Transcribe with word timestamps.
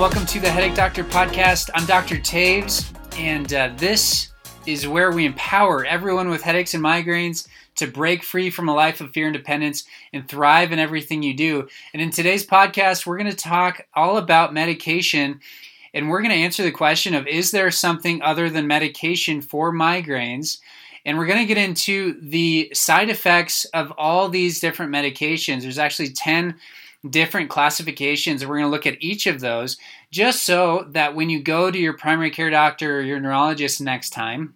Welcome 0.00 0.24
to 0.24 0.40
the 0.40 0.48
Headache 0.48 0.74
Doctor 0.74 1.04
podcast. 1.04 1.68
I'm 1.74 1.84
Dr. 1.84 2.16
Taves, 2.16 2.90
and 3.18 3.52
uh, 3.52 3.70
this 3.76 4.32
is 4.64 4.88
where 4.88 5.12
we 5.12 5.26
empower 5.26 5.84
everyone 5.84 6.30
with 6.30 6.40
headaches 6.40 6.72
and 6.72 6.82
migraines 6.82 7.46
to 7.74 7.86
break 7.86 8.24
free 8.24 8.48
from 8.48 8.70
a 8.70 8.74
life 8.74 9.02
of 9.02 9.12
fear 9.12 9.26
and 9.26 9.36
dependence 9.36 9.84
and 10.14 10.26
thrive 10.26 10.72
in 10.72 10.78
everything 10.78 11.22
you 11.22 11.34
do. 11.36 11.68
And 11.92 12.00
in 12.00 12.08
today's 12.08 12.46
podcast, 12.46 13.04
we're 13.04 13.18
going 13.18 13.30
to 13.30 13.36
talk 13.36 13.86
all 13.92 14.16
about 14.16 14.54
medication 14.54 15.38
and 15.92 16.08
we're 16.08 16.22
going 16.22 16.30
to 16.30 16.44
answer 16.44 16.62
the 16.62 16.70
question 16.70 17.14
of 17.14 17.26
is 17.26 17.50
there 17.50 17.70
something 17.70 18.22
other 18.22 18.48
than 18.48 18.66
medication 18.66 19.42
for 19.42 19.70
migraines? 19.70 20.60
And 21.04 21.18
we're 21.18 21.26
going 21.26 21.40
to 21.40 21.54
get 21.54 21.62
into 21.62 22.18
the 22.22 22.70
side 22.72 23.10
effects 23.10 23.66
of 23.74 23.92
all 23.98 24.30
these 24.30 24.60
different 24.60 24.94
medications. 24.94 25.60
There's 25.60 25.78
actually 25.78 26.12
10 26.12 26.54
different 27.08 27.50
classifications, 27.50 28.44
we're 28.44 28.58
going 28.58 28.66
to 28.66 28.70
look 28.70 28.86
at 28.86 29.02
each 29.02 29.26
of 29.26 29.40
those 29.40 29.76
just 30.10 30.42
so 30.42 30.86
that 30.90 31.14
when 31.14 31.30
you 31.30 31.42
go 31.42 31.70
to 31.70 31.78
your 31.78 31.94
primary 31.94 32.30
care 32.30 32.50
doctor 32.50 32.98
or 32.98 33.02
your 33.02 33.20
neurologist 33.20 33.80
next 33.80 34.10
time, 34.10 34.54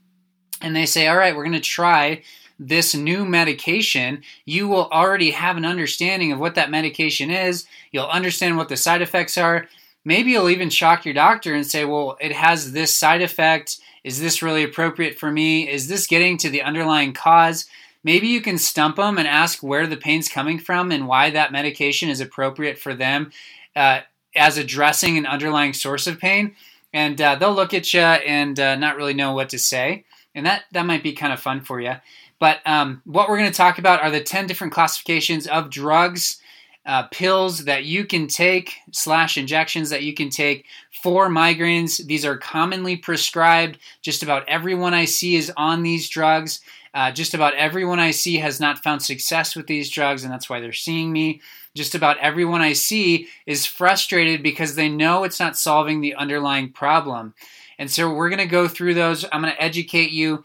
and 0.60 0.74
they 0.74 0.86
say, 0.86 1.06
All 1.06 1.16
right, 1.16 1.34
we're 1.34 1.44
going 1.44 1.52
to 1.52 1.60
try 1.60 2.22
this 2.58 2.94
new 2.94 3.24
medication, 3.24 4.22
you 4.44 4.68
will 4.68 4.88
already 4.90 5.32
have 5.32 5.56
an 5.56 5.64
understanding 5.64 6.32
of 6.32 6.38
what 6.38 6.54
that 6.54 6.70
medication 6.70 7.30
is. 7.30 7.66
You'll 7.90 8.06
understand 8.06 8.56
what 8.56 8.68
the 8.68 8.76
side 8.76 9.02
effects 9.02 9.36
are. 9.36 9.66
Maybe 10.04 10.30
you'll 10.30 10.50
even 10.50 10.70
shock 10.70 11.04
your 11.04 11.14
doctor 11.14 11.54
and 11.54 11.66
say, 11.66 11.84
Well, 11.84 12.16
it 12.20 12.32
has 12.32 12.72
this 12.72 12.94
side 12.94 13.22
effect. 13.22 13.78
Is 14.04 14.20
this 14.20 14.42
really 14.42 14.62
appropriate 14.62 15.18
for 15.18 15.30
me? 15.30 15.68
Is 15.68 15.88
this 15.88 16.06
getting 16.06 16.36
to 16.38 16.50
the 16.50 16.62
underlying 16.62 17.14
cause? 17.14 17.66
Maybe 18.04 18.28
you 18.28 18.40
can 18.40 18.58
stump 18.58 18.96
them 18.96 19.18
and 19.18 19.26
ask 19.26 19.62
where 19.62 19.86
the 19.86 19.96
pain's 19.96 20.28
coming 20.28 20.58
from 20.58 20.92
and 20.92 21.08
why 21.08 21.30
that 21.30 21.52
medication 21.52 22.10
is 22.10 22.20
appropriate 22.20 22.78
for 22.78 22.94
them 22.94 23.32
uh, 23.74 24.00
as 24.36 24.58
addressing 24.58 25.16
an 25.16 25.26
underlying 25.26 25.72
source 25.72 26.06
of 26.06 26.20
pain. 26.20 26.54
And 26.92 27.20
uh, 27.20 27.34
they'll 27.34 27.54
look 27.54 27.74
at 27.74 27.92
you 27.92 28.00
and 28.00 28.60
uh, 28.60 28.76
not 28.76 28.96
really 28.96 29.14
know 29.14 29.32
what 29.32 29.48
to 29.48 29.58
say. 29.58 30.04
And 30.34 30.46
that, 30.46 30.64
that 30.72 30.86
might 30.86 31.02
be 31.02 31.12
kind 31.12 31.32
of 31.32 31.40
fun 31.40 31.62
for 31.62 31.80
you. 31.80 31.94
But 32.38 32.58
um, 32.66 33.00
what 33.04 33.28
we're 33.28 33.38
going 33.38 33.50
to 33.50 33.56
talk 33.56 33.78
about 33.78 34.02
are 34.02 34.10
the 34.10 34.20
10 34.20 34.46
different 34.46 34.72
classifications 34.72 35.46
of 35.46 35.70
drugs 35.70 36.40
uh, 36.86 37.04
pills 37.04 37.64
that 37.64 37.84
you 37.84 38.04
can 38.04 38.26
take 38.26 38.74
slash 38.92 39.38
injections 39.38 39.90
that 39.90 40.02
you 40.02 40.12
can 40.12 40.28
take 40.28 40.66
for 41.02 41.28
migraines. 41.28 42.04
These 42.06 42.24
are 42.24 42.36
commonly 42.36 42.96
prescribed. 42.96 43.78
Just 44.02 44.22
about 44.22 44.46
everyone 44.48 44.92
I 44.92 45.06
see 45.06 45.36
is 45.36 45.50
on 45.56 45.82
these 45.82 46.08
drugs. 46.08 46.60
Uh, 46.94 47.10
just 47.10 47.34
about 47.34 47.54
everyone 47.54 47.98
I 47.98 48.12
see 48.12 48.36
has 48.36 48.60
not 48.60 48.82
found 48.82 49.02
success 49.02 49.56
with 49.56 49.66
these 49.66 49.90
drugs, 49.90 50.22
and 50.22 50.32
that's 50.32 50.48
why 50.48 50.60
they're 50.60 50.72
seeing 50.72 51.12
me. 51.12 51.40
Just 51.74 51.96
about 51.96 52.18
everyone 52.18 52.60
I 52.60 52.72
see 52.72 53.26
is 53.46 53.66
frustrated 53.66 54.42
because 54.42 54.76
they 54.76 54.88
know 54.88 55.24
it's 55.24 55.40
not 55.40 55.56
solving 55.56 56.00
the 56.00 56.14
underlying 56.14 56.70
problem. 56.70 57.34
And 57.78 57.90
so 57.90 58.14
we're 58.14 58.28
going 58.28 58.38
to 58.38 58.46
go 58.46 58.68
through 58.68 58.94
those. 58.94 59.24
I'm 59.32 59.42
going 59.42 59.52
to 59.52 59.60
educate 59.60 60.12
you 60.12 60.44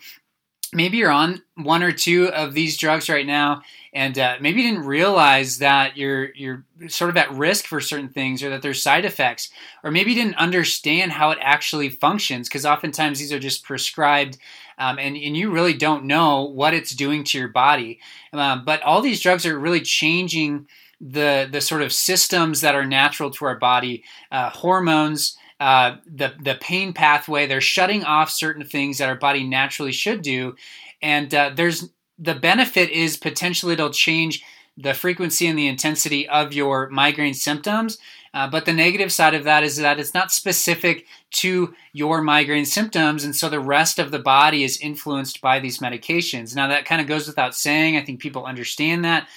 maybe 0.74 0.98
you're 0.98 1.12
on 1.12 1.42
one 1.56 1.82
or 1.82 1.92
two 1.92 2.28
of 2.30 2.54
these 2.54 2.78
drugs 2.78 3.10
right 3.10 3.26
now 3.26 3.62
and 3.92 4.20
uh, 4.20 4.36
maybe 4.40 4.62
you 4.62 4.70
didn't 4.70 4.86
realize 4.86 5.58
that 5.58 5.98
you're 5.98 6.34
you're 6.36 6.64
sort 6.88 7.10
of 7.10 7.18
at 7.18 7.32
risk 7.32 7.66
for 7.66 7.82
certain 7.82 8.10
things 8.10 8.44
or 8.44 8.50
that 8.50 8.62
there's 8.62 8.82
side 8.82 9.06
effects 9.06 9.50
or 9.84 9.92
maybe 9.92 10.12
you 10.12 10.22
didn't 10.22 10.38
understand 10.38 11.12
how 11.12 11.32
it 11.32 11.40
actually 11.42 11.90
functions 11.90 12.48
because 12.48 12.66
oftentimes 12.66 13.20
these 13.20 13.34
are 13.34 13.40
just 13.40 13.64
prescribed 13.64 14.38
um, 14.80 14.98
and, 14.98 15.16
and 15.16 15.38
you 15.38 15.52
really 15.52 15.74
don't 15.74 16.06
know 16.06 16.44
what 16.44 16.74
it's 16.74 16.96
doing 16.96 17.24
to 17.24 17.38
your 17.38 17.48
body 17.48 18.00
um, 18.34 18.64
but 18.66 18.82
all 18.84 19.02
these 19.02 19.22
drugs 19.22 19.46
are 19.46 19.60
really 19.60 19.82
changing 19.82 20.68
the 21.02 21.48
the 21.52 21.62
sort 21.62 21.82
of 21.82 21.94
systems 21.94 22.62
that 22.62 22.76
are 22.76 22.86
natural 22.86 23.32
to 23.32 23.46
our 23.46 23.58
body 23.58 24.04
uh, 24.32 24.50
hormones 24.50 25.38
uh, 25.60 25.98
the 26.06 26.34
the 26.42 26.56
pain 26.62 26.94
pathway. 26.94 27.46
They're 27.46 27.62
shutting 27.62 28.04
off 28.06 28.30
certain 28.30 28.66
things 28.66 28.98
that 28.98 29.10
our 29.10 29.16
body 29.16 29.44
naturally 29.44 29.92
should 29.92 30.22
do, 30.22 30.56
and 31.02 31.34
uh, 31.34 31.52
there's 31.54 31.90
the 32.18 32.36
benefit 32.36 32.90
is 32.90 33.18
potentially 33.18 33.74
it'll 33.74 33.90
change 33.90 34.44
the 34.78 34.94
frequency 34.94 35.48
and 35.48 35.60
the 35.60 35.68
intensity 35.68 36.28
of 36.30 36.54
your 36.54 36.90
migraine 36.90 37.34
symptoms. 37.34 37.98
Uh, 38.34 38.48
but 38.48 38.66
the 38.66 38.74
negative 38.74 39.12
side 39.12 39.34
of 39.34 39.44
that 39.44 39.64
is 39.64 39.78
that 39.78 40.00
it's 40.00 40.14
not 40.14 40.32
specific 40.32 41.06
to 41.32 41.74
your 41.94 42.22
migraine 42.22 42.66
symptoms, 42.66 43.24
and 43.24 43.36
so 43.36 43.50
the 43.50 43.60
rest 43.60 44.00
of 44.00 44.12
the 44.12 44.20
body 44.20 44.64
is 44.64 44.80
influenced 44.80 45.42
by 45.42 45.60
these 45.60 45.80
medications. 45.80 46.56
Now, 46.56 46.68
that 46.68 46.86
kind 46.86 47.02
of 47.02 47.08
goes 47.08 47.28
without 47.28 47.56
saying. 47.56 47.98
I 47.98 48.04
think 48.04 48.20
people 48.20 48.46
understand 48.46 49.04
that, 49.06 49.28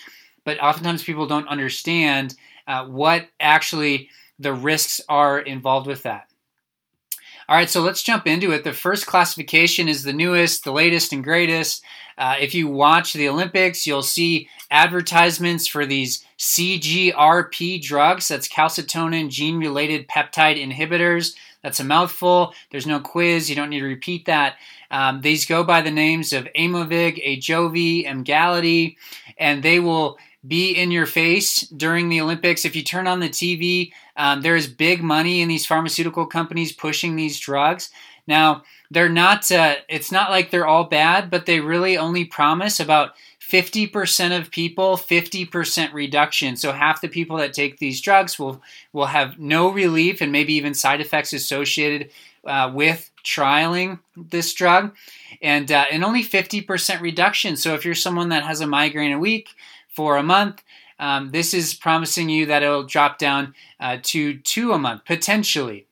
but 0.45 0.63
oftentimes 0.63 1.05
people 1.05 1.27
don't 1.27 1.49
understand 1.49 2.35
uh, 2.67 2.87
what 2.87 3.29
actually 3.41 4.11
the 4.39 4.53
risks 4.53 5.01
are 5.09 5.39
involved 5.41 5.87
with 5.87 6.03
that. 6.03 6.29
All 7.53 7.59
right, 7.59 7.69
so 7.69 7.83
let's 7.83 8.03
jump 8.03 8.27
into 8.27 8.51
it. 8.53 8.65
The 8.65 8.73
first 8.73 9.07
classification 9.07 9.87
is 9.87 10.05
the 10.05 10.15
newest, 10.15 10.65
the 10.65 10.73
latest, 10.73 11.13
and 11.13 11.23
greatest. 11.23 11.85
Uh, 12.17 12.37
if 12.41 12.55
you 12.55 12.67
watch 12.67 13.13
the 13.13 13.29
Olympics, 13.29 13.87
you'll 13.87 14.01
see 14.01 14.49
advertisements 14.71 15.67
for 15.67 15.85
these 15.85 16.25
CGRP 16.39 17.83
drugs. 17.83 18.29
That's 18.29 18.49
calcitonin 18.49 19.29
gene 19.29 19.59
related 19.59 20.09
peptide 20.09 20.59
inhibitors. 20.59 21.35
That's 21.63 21.79
a 21.79 21.85
mouthful. 21.85 22.55
There's 22.71 22.87
no 22.87 23.01
quiz. 23.01 23.51
You 23.51 23.57
don't 23.57 23.69
need 23.69 23.81
to 23.81 23.87
repeat 23.87 24.25
that. 24.25 24.57
Um, 24.91 25.21
these 25.21 25.45
go 25.45 25.63
by 25.63 25.83
the 25.83 25.91
names 25.91 26.33
of 26.33 26.49
Aimovig, 26.57 27.23
Ajovy, 27.23 28.07
Emgality, 28.07 28.97
and 29.37 29.63
they 29.63 29.79
will 29.79 30.17
be 30.47 30.73
in 30.73 30.91
your 30.91 31.07
face 31.07 31.61
during 31.69 32.09
the 32.09 32.21
Olympics. 32.21 32.65
If 32.65 32.75
you 32.75 32.83
turn 32.83 33.07
on 33.07 33.21
the 33.21 33.29
TV, 33.29 33.93
um, 34.17 34.43
there 34.43 34.57
is 34.57 34.67
big 34.67 35.03
money 35.03 35.41
in 35.41 35.49
these 35.49 35.67
pharmaceutical 35.67 36.27
companies 36.27 36.73
pushing 36.73 37.17
these 37.17 37.39
drugs. 37.39 37.91
Now, 38.27 38.63
they're 38.91 39.09
not, 39.09 39.51
uh, 39.51 39.77
it's 39.89 40.13
not 40.13 40.31
like 40.31 40.51
they're 40.51 40.67
all 40.67 40.85
bad, 40.85 41.31
but 41.31 41.47
they 41.47 41.61
really 41.61 41.97
only 41.97 42.25
promise 42.25 42.79
about 42.79 43.13
50% 43.53 44.39
of 44.39 44.51
people 44.51 44.97
50% 44.97 45.93
reduction 45.93 46.57
so 46.57 46.73
half 46.73 47.03
the 47.03 47.09
people 47.09 47.37
that 47.37 47.53
take 47.53 47.79
these 47.79 48.01
drugs 48.01 48.39
will 48.39 48.63
will 48.95 49.07
have 49.07 49.39
no 49.39 49.71
relief 49.71 50.23
and 50.23 50.33
maybe 50.33 50.55
even 50.55 50.73
side 50.73 51.03
effects 51.03 51.35
associated 51.35 52.11
uh, 52.47 52.71
with 52.73 53.11
trialing 53.23 53.99
this 54.17 54.55
drug 54.55 54.95
and 55.43 55.71
uh, 55.71 55.85
and 55.91 56.03
only 56.03 56.25
50% 56.25 57.01
reduction 57.03 57.57
so 57.57 57.75
if 57.75 57.85
you're 57.85 57.95
someone 57.95 58.31
that 58.31 58.45
has 58.45 58.63
a 58.63 58.67
migraine 58.67 59.13
a 59.13 59.19
week 59.19 59.51
for 59.93 60.17
a 60.17 60.23
month. 60.23 60.63
Um, 60.99 61.31
this 61.31 61.53
is 61.55 61.75
promising 61.75 62.29
you 62.29 62.47
that 62.47 62.63
it'll 62.63 62.85
drop 62.85 63.19
down 63.19 63.55
uh, 63.81 63.99
to 64.03 64.39
two 64.39 64.73
a 64.73 64.79
month 64.79 65.05
potentially. 65.05 65.87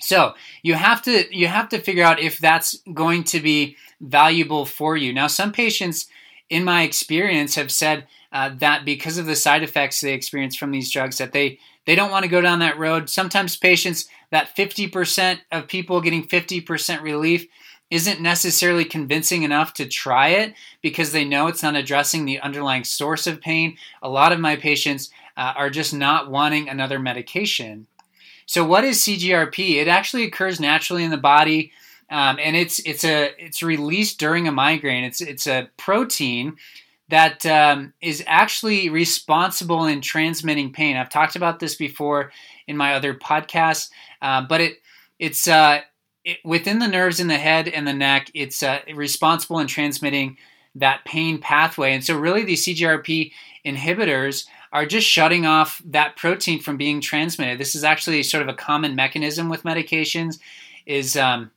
So 0.00 0.34
you 0.62 0.74
have 0.74 1.02
to 1.02 1.24
you 1.36 1.46
have 1.46 1.68
to 1.70 1.80
figure 1.80 2.04
out 2.04 2.20
if 2.20 2.38
that's 2.38 2.78
going 2.92 3.24
to 3.24 3.40
be 3.40 3.76
valuable 4.00 4.66
for 4.66 4.96
you. 4.96 5.12
Now, 5.12 5.26
some 5.26 5.52
patients, 5.52 6.06
in 6.50 6.64
my 6.64 6.82
experience, 6.82 7.54
have 7.54 7.72
said 7.72 8.06
uh, 8.30 8.50
that 8.58 8.84
because 8.84 9.16
of 9.16 9.26
the 9.26 9.36
side 9.36 9.62
effects 9.62 10.00
they 10.00 10.12
experience 10.12 10.54
from 10.54 10.70
these 10.70 10.92
drugs, 10.92 11.18
that 11.18 11.32
they 11.32 11.58
they 11.86 11.94
don't 11.94 12.10
want 12.10 12.24
to 12.24 12.30
go 12.30 12.40
down 12.40 12.58
that 12.58 12.78
road. 12.78 13.08
Sometimes 13.08 13.56
patients 13.56 14.08
that 14.30 14.54
50% 14.56 15.38
of 15.52 15.68
people 15.68 16.00
getting 16.00 16.26
50% 16.26 17.00
relief 17.00 17.46
isn't 17.90 18.20
necessarily 18.20 18.84
convincing 18.84 19.42
enough 19.42 19.72
to 19.74 19.86
try 19.86 20.28
it 20.28 20.54
because 20.82 21.12
they 21.12 21.24
know 21.24 21.46
it's 21.46 21.62
not 21.62 21.76
addressing 21.76 22.24
the 22.24 22.40
underlying 22.40 22.84
source 22.84 23.26
of 23.26 23.40
pain. 23.40 23.76
A 24.02 24.08
lot 24.08 24.32
of 24.32 24.40
my 24.40 24.56
patients 24.56 25.10
uh, 25.36 25.52
are 25.56 25.70
just 25.70 25.94
not 25.94 26.30
wanting 26.30 26.68
another 26.68 26.98
medication. 26.98 27.86
So, 28.46 28.64
what 28.64 28.84
is 28.84 28.98
CGRP? 28.98 29.76
It 29.76 29.88
actually 29.88 30.24
occurs 30.24 30.60
naturally 30.60 31.04
in 31.04 31.10
the 31.10 31.16
body, 31.16 31.72
um, 32.10 32.38
and 32.40 32.56
it's 32.56 32.78
it's 32.80 33.04
a 33.04 33.32
it's 33.38 33.62
released 33.62 34.18
during 34.18 34.46
a 34.46 34.52
migraine. 34.52 35.04
It's 35.04 35.20
it's 35.20 35.46
a 35.46 35.68
protein 35.76 36.56
that 37.08 37.44
um, 37.46 37.92
is 38.00 38.22
actually 38.26 38.88
responsible 38.88 39.86
in 39.86 40.00
transmitting 40.00 40.72
pain. 40.72 40.96
I've 40.96 41.10
talked 41.10 41.36
about 41.36 41.60
this 41.60 41.74
before 41.74 42.32
in 42.66 42.76
my 42.76 42.94
other 42.94 43.14
podcasts, 43.14 43.90
uh, 44.22 44.42
but 44.42 44.60
it 44.60 44.80
it's 45.18 45.48
uh, 45.48 45.80
it, 46.26 46.38
within 46.44 46.80
the 46.80 46.88
nerves 46.88 47.20
in 47.20 47.28
the 47.28 47.38
head 47.38 47.68
and 47.68 47.86
the 47.86 47.92
neck, 47.94 48.30
it's 48.34 48.62
uh, 48.62 48.80
responsible 48.92 49.60
in 49.60 49.68
transmitting 49.68 50.36
that 50.74 51.04
pain 51.06 51.38
pathway. 51.38 51.94
And 51.94 52.04
so, 52.04 52.18
really, 52.18 52.44
these 52.44 52.66
CGRP 52.66 53.32
inhibitors 53.64 54.46
are 54.72 54.84
just 54.84 55.06
shutting 55.06 55.46
off 55.46 55.80
that 55.86 56.16
protein 56.16 56.60
from 56.60 56.76
being 56.76 57.00
transmitted. 57.00 57.58
This 57.58 57.74
is 57.74 57.84
actually 57.84 58.22
sort 58.24 58.42
of 58.42 58.48
a 58.48 58.54
common 58.54 58.94
mechanism 58.94 59.48
with 59.48 59.62
medications. 59.62 60.38
Is 60.84 61.16
um, 61.16 61.52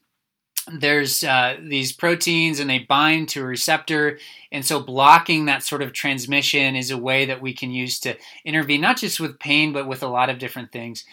there's 0.71 1.23
uh, 1.23 1.57
these 1.59 1.91
proteins 1.91 2.59
and 2.59 2.69
they 2.69 2.79
bind 2.79 3.27
to 3.29 3.41
a 3.41 3.45
receptor, 3.45 4.19
and 4.51 4.63
so 4.63 4.79
blocking 4.79 5.45
that 5.45 5.63
sort 5.63 5.81
of 5.81 5.93
transmission 5.93 6.75
is 6.75 6.91
a 6.91 6.97
way 6.97 7.25
that 7.25 7.41
we 7.41 7.53
can 7.53 7.71
use 7.71 7.99
to 8.01 8.15
intervene, 8.45 8.81
not 8.81 8.97
just 8.97 9.19
with 9.19 9.39
pain, 9.39 9.73
but 9.73 9.87
with 9.87 10.03
a 10.03 10.07
lot 10.07 10.29
of 10.29 10.37
different 10.37 10.71
things. 10.71 11.05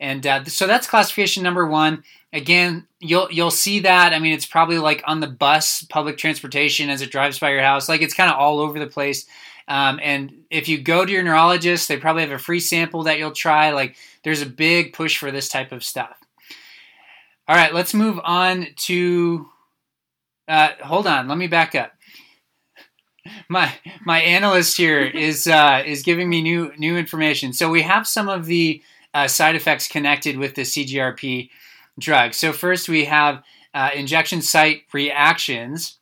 And 0.00 0.26
uh, 0.26 0.44
so 0.44 0.66
that's 0.66 0.86
classification 0.86 1.42
number 1.42 1.66
one. 1.66 2.04
Again, 2.32 2.86
you'll 3.00 3.28
you'll 3.30 3.50
see 3.50 3.80
that. 3.80 4.12
I 4.12 4.18
mean, 4.18 4.32
it's 4.32 4.46
probably 4.46 4.78
like 4.78 5.02
on 5.06 5.20
the 5.20 5.26
bus, 5.26 5.82
public 5.82 6.18
transportation 6.18 6.90
as 6.90 7.02
it 7.02 7.10
drives 7.10 7.38
by 7.38 7.50
your 7.50 7.62
house. 7.62 7.88
Like 7.88 8.02
it's 8.02 8.14
kind 8.14 8.30
of 8.30 8.38
all 8.38 8.60
over 8.60 8.78
the 8.78 8.86
place. 8.86 9.26
Um, 9.66 10.00
and 10.02 10.44
if 10.50 10.68
you 10.68 10.78
go 10.78 11.04
to 11.04 11.12
your 11.12 11.22
neurologist, 11.22 11.88
they 11.88 11.98
probably 11.98 12.22
have 12.22 12.32
a 12.32 12.38
free 12.38 12.60
sample 12.60 13.02
that 13.04 13.18
you'll 13.18 13.32
try. 13.32 13.70
Like 13.72 13.96
there's 14.24 14.42
a 14.42 14.46
big 14.46 14.92
push 14.92 15.18
for 15.18 15.30
this 15.30 15.48
type 15.48 15.72
of 15.72 15.84
stuff. 15.84 16.18
All 17.46 17.56
right, 17.56 17.72
let's 17.72 17.94
move 17.94 18.20
on 18.22 18.68
to. 18.76 19.48
Uh, 20.46 20.70
hold 20.82 21.06
on, 21.06 21.28
let 21.28 21.38
me 21.38 21.46
back 21.46 21.74
up. 21.74 21.92
My 23.50 23.74
my 24.04 24.20
analyst 24.20 24.76
here 24.78 25.02
is 25.02 25.46
uh, 25.46 25.82
is 25.84 26.02
giving 26.02 26.30
me 26.30 26.40
new 26.40 26.72
new 26.78 26.96
information. 26.96 27.52
So 27.52 27.70
we 27.70 27.82
have 27.82 28.06
some 28.06 28.28
of 28.28 28.46
the 28.46 28.82
uh, 29.14 29.28
side 29.28 29.56
effects 29.56 29.88
connected 29.88 30.38
with 30.38 30.54
the 30.54 30.62
CGRP 30.62 31.50
drug. 31.98 32.34
So 32.34 32.52
first 32.52 32.88
we 32.88 33.04
have 33.06 33.42
uh, 33.74 33.90
injection 33.94 34.42
site 34.42 34.82
reactions, 34.92 35.98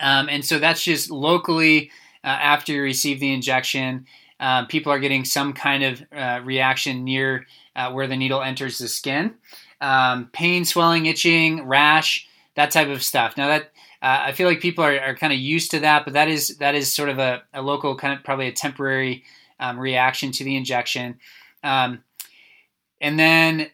um, 0.00 0.28
and 0.28 0.44
so 0.44 0.58
that's 0.58 0.82
just 0.82 1.10
locally 1.10 1.90
uh, 2.24 2.28
after 2.28 2.72
you 2.72 2.82
receive 2.82 3.20
the 3.20 3.32
injection. 3.32 4.06
Um, 4.38 4.66
people 4.66 4.92
are 4.92 4.98
getting 4.98 5.24
some 5.24 5.52
kind 5.52 5.82
of 5.82 6.02
uh, 6.12 6.40
reaction 6.44 7.04
near 7.04 7.46
uh, 7.74 7.90
where 7.92 8.06
the 8.06 8.16
needle 8.16 8.42
enters 8.42 8.78
the 8.78 8.88
skin. 8.88 9.34
Um, 9.80 10.30
pain, 10.32 10.64
swelling, 10.64 11.06
itching, 11.06 11.66
rash, 11.66 12.26
that 12.54 12.70
type 12.70 12.88
of 12.88 13.02
stuff. 13.02 13.36
Now 13.36 13.48
that 13.48 13.72
uh, 14.02 14.24
I 14.26 14.32
feel 14.32 14.48
like 14.48 14.60
people 14.60 14.84
are, 14.84 14.98
are 14.98 15.14
kind 15.14 15.32
of 15.32 15.38
used 15.38 15.70
to 15.70 15.80
that, 15.80 16.04
but 16.04 16.14
that 16.14 16.28
is 16.28 16.58
that 16.58 16.74
is 16.74 16.92
sort 16.92 17.08
of 17.08 17.18
a, 17.18 17.42
a 17.54 17.62
local 17.62 17.96
kind 17.96 18.16
of 18.18 18.24
probably 18.24 18.48
a 18.48 18.52
temporary 18.52 19.24
um, 19.60 19.78
reaction 19.78 20.32
to 20.32 20.44
the 20.44 20.56
injection. 20.56 21.18
Um, 21.62 22.02
and 23.00 23.18
then, 23.18 23.68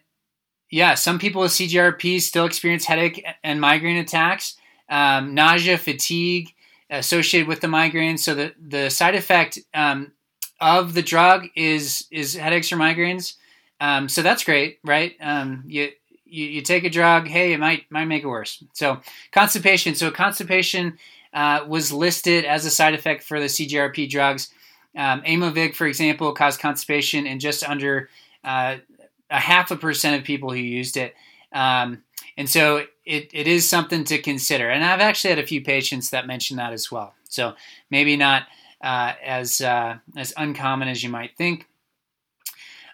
yeah, 0.69 0.95
some 0.95 1.19
people 1.19 1.41
with 1.41 1.51
CGRP 1.51 2.21
still 2.21 2.45
experience 2.45 2.85
headache 2.85 3.25
and 3.43 3.61
migraine 3.61 3.97
attacks, 3.97 4.57
um, 4.89 5.33
nausea, 5.33 5.77
fatigue 5.77 6.53
associated 6.89 7.47
with 7.47 7.61
the 7.61 7.67
migraine. 7.67 8.17
So 8.17 8.35
the 8.35 8.53
the 8.59 8.89
side 8.89 9.15
effect 9.15 9.59
um, 9.73 10.11
of 10.59 10.93
the 10.93 11.01
drug 11.01 11.47
is 11.55 12.07
is 12.11 12.35
headaches 12.35 12.71
or 12.71 12.77
migraines. 12.77 13.35
Um, 13.79 14.07
so 14.07 14.21
that's 14.21 14.43
great, 14.43 14.79
right? 14.83 15.15
Um, 15.19 15.63
you, 15.67 15.89
you, 16.25 16.45
you 16.45 16.61
take 16.61 16.83
a 16.83 16.89
drug, 16.89 17.27
hey, 17.27 17.53
it 17.53 17.59
might 17.59 17.91
might 17.91 18.05
make 18.05 18.23
it 18.23 18.27
worse. 18.27 18.63
So 18.73 19.01
constipation. 19.31 19.95
So 19.95 20.11
constipation 20.11 20.97
uh, 21.33 21.65
was 21.67 21.91
listed 21.91 22.45
as 22.45 22.65
a 22.65 22.69
side 22.69 22.93
effect 22.93 23.23
for 23.23 23.39
the 23.39 23.47
CGRP 23.47 24.09
drugs. 24.09 24.49
Um, 24.95 25.21
Aimovig, 25.23 25.73
for 25.73 25.87
example, 25.87 26.31
caused 26.33 26.59
constipation 26.59 27.25
in 27.25 27.39
just 27.39 27.67
under 27.67 28.09
uh, 28.43 28.77
a 29.33 29.39
half 29.39 29.71
a 29.71 29.75
percent 29.75 30.17
of 30.17 30.25
people 30.25 30.51
who 30.51 30.57
used 30.57 30.95
it. 30.95 31.15
Um, 31.51 32.03
and 32.37 32.49
so 32.49 32.85
it, 33.03 33.29
it 33.33 33.47
is 33.47 33.67
something 33.67 34.05
to 34.05 34.21
consider. 34.21 34.69
And 34.69 34.83
I've 34.83 35.01
actually 35.01 35.31
had 35.31 35.39
a 35.39 35.47
few 35.47 35.61
patients 35.61 36.11
that 36.11 36.27
mention 36.27 36.57
that 36.57 36.71
as 36.71 36.91
well. 36.91 37.13
So 37.27 37.55
maybe 37.89 38.15
not 38.15 38.43
uh, 38.81 39.13
as 39.23 39.59
uh, 39.59 39.97
as 40.15 40.33
uncommon 40.37 40.87
as 40.87 41.03
you 41.03 41.09
might 41.09 41.35
think. 41.35 41.67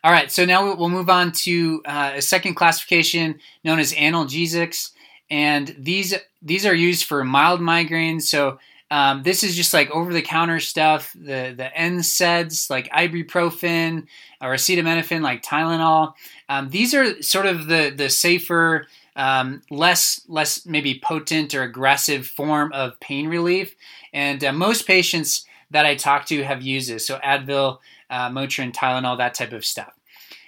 All 0.02 0.14
right, 0.14 0.32
so 0.32 0.46
now 0.46 0.74
we'll 0.76 0.88
move 0.88 1.10
on 1.10 1.34
to 1.44 1.82
uh, 1.86 2.14
a 2.16 2.22
second 2.22 2.54
classification 2.54 3.40
known 3.66 3.80
as 3.80 3.92
analgesics, 3.94 4.92
and 5.30 5.76
these 5.78 6.16
these 6.42 6.66
are 6.66 6.74
used 6.74 7.04
for 7.04 7.24
mild 7.26 7.60
migraines. 7.60 8.22
So 8.22 8.60
um, 8.92 9.22
this 9.24 9.44
is 9.44 9.56
just 9.56 9.74
like 9.74 9.92
over 9.92 10.12
the 10.12 10.22
counter 10.22 10.60
stuff. 10.60 11.14
The 11.14 11.54
the 11.56 11.70
NSAIDs 11.78 12.70
like 12.70 12.90
ibuprofen 12.90 14.08
or 14.42 14.54
acetaminophen 14.54 15.22
like 15.22 15.44
Tylenol. 15.44 16.14
Um, 16.48 16.70
these 16.70 16.94
are 16.94 17.22
sort 17.22 17.46
of 17.46 17.68
the 17.68 17.94
the 17.96 18.10
safer, 18.10 18.88
um, 19.16 19.62
less 19.70 20.22
less 20.28 20.66
maybe 20.66 21.00
potent 21.04 21.54
or 21.54 21.64
aggressive 21.64 22.26
form 22.26 22.72
of 22.74 23.00
pain 23.00 23.28
relief. 23.28 23.76
And 24.12 24.44
uh, 24.44 24.54
most 24.54 24.88
patients 24.88 25.46
that 25.70 25.86
I 25.86 25.94
talk 25.94 26.26
to 26.28 26.44
have 26.44 26.64
used 26.64 26.90
this. 26.90 27.06
So 27.06 27.20
Advil, 27.20 27.78
uh, 28.10 28.30
Motrin, 28.30 28.74
Tylenol, 28.74 29.20
that 29.20 29.36
type 29.36 29.54
of 29.54 29.64
stuff. 29.64 29.94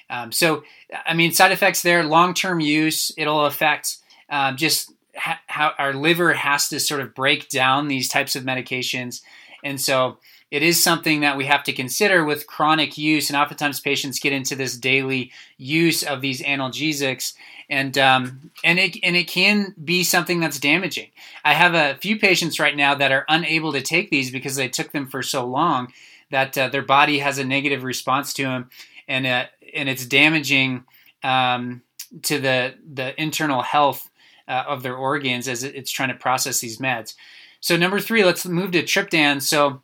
Um, 0.10 0.32
so 0.32 0.64
I 1.06 1.14
mean, 1.14 1.32
side 1.32 1.52
effects 1.52 1.84
there. 1.84 2.04
Long 2.04 2.34
term 2.34 2.60
use, 2.60 3.12
it'll 3.18 3.46
affect 3.46 3.98
um, 4.30 4.58
just 4.58 4.92
how 5.16 5.74
our 5.78 5.94
liver 5.94 6.34
has 6.34 6.70
to 6.70 6.80
sort 6.80 7.02
of 7.02 7.14
break 7.14 7.50
down 7.50 7.88
these 7.88 8.08
types 8.08 8.36
of 8.36 8.44
medications. 8.44 9.22
And 9.64 9.80
so 9.80 10.18
it 10.50 10.64
is 10.64 10.84
something 10.84 11.22
that 11.22 11.38
we 11.38 11.46
have 11.46 11.64
to 11.64 11.74
consider 11.74 12.26
with 12.26 12.48
chronic 12.48 12.98
use. 12.98 13.30
And 13.30 13.38
oftentimes 13.38 13.80
patients 13.80 14.20
get 14.20 14.34
into 14.34 14.56
this 14.56 14.76
daily 14.76 15.32
use 15.58 16.04
of 16.04 16.22
these 16.22 16.42
analgesics. 16.42 17.34
And 17.70 17.98
um, 17.98 18.52
and 18.66 18.80
it 18.80 18.98
and 19.02 19.16
it 19.16 19.30
can 19.30 19.74
be 19.82 20.04
something 20.04 20.42
that's 20.42 20.60
damaging. 20.60 21.10
I 21.46 21.54
have 21.54 21.74
a 21.74 21.98
few 22.02 22.20
patients 22.20 22.60
right 22.60 22.76
now 22.76 22.96
that 22.96 23.14
are 23.14 23.26
unable 23.30 23.72
to 23.72 23.82
take 23.82 24.10
these 24.10 24.30
because 24.30 24.58
they 24.58 24.68
took 24.68 24.92
them 24.92 25.08
for 25.08 25.24
so 25.24 25.46
long 25.46 25.94
that 26.32 26.58
uh, 26.58 26.68
their 26.68 26.82
body 26.82 27.20
has 27.20 27.38
a 27.38 27.46
negative 27.46 27.84
response 27.84 28.34
to 28.34 28.44
them, 28.44 28.70
and 29.08 29.26
uh, 29.26 29.46
and 29.74 29.88
it's 29.88 30.06
damaging 30.06 30.84
um, 31.24 31.82
to 32.24 32.40
the 32.40 32.76
the 32.94 33.20
internal 33.22 33.62
health 33.62 34.11
uh, 34.52 34.66
of 34.68 34.84
their 34.84 34.96
organs 34.96 35.48
as 35.48 35.64
it's 35.64 35.92
trying 35.92 36.10
to 36.10 36.16
process 36.16 36.60
these 36.60 36.78
meds. 36.78 37.16
So 37.62 37.78
number 37.78 38.00
three, 38.00 38.26
let's 38.26 38.46
move 38.46 38.72
to 38.72 38.84
triptans. 38.84 39.44
So 39.44 39.82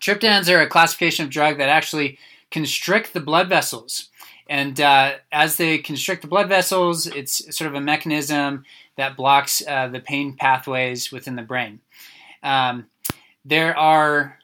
triptans 0.00 0.52
are 0.52 0.60
a 0.60 0.68
classification 0.68 1.24
of 1.24 1.30
drug 1.30 1.58
that 1.58 1.68
actually 1.68 2.18
constrict 2.50 3.12
the 3.12 3.20
blood 3.20 3.48
vessels. 3.48 4.08
And 4.48 4.80
uh, 4.80 5.14
as 5.30 5.56
they 5.56 5.78
constrict 5.78 6.22
the 6.22 6.28
blood 6.28 6.48
vessels, 6.48 7.06
it's 7.06 7.56
sort 7.56 7.68
of 7.68 7.74
a 7.74 7.80
mechanism 7.80 8.64
that 8.96 9.16
blocks 9.16 9.62
uh, 9.66 9.88
the 9.88 10.00
pain 10.00 10.34
pathways 10.34 11.12
within 11.12 11.36
the 11.36 11.42
brain. 11.42 11.80
Um, 12.42 12.86
there 13.44 13.76
are 13.76 14.38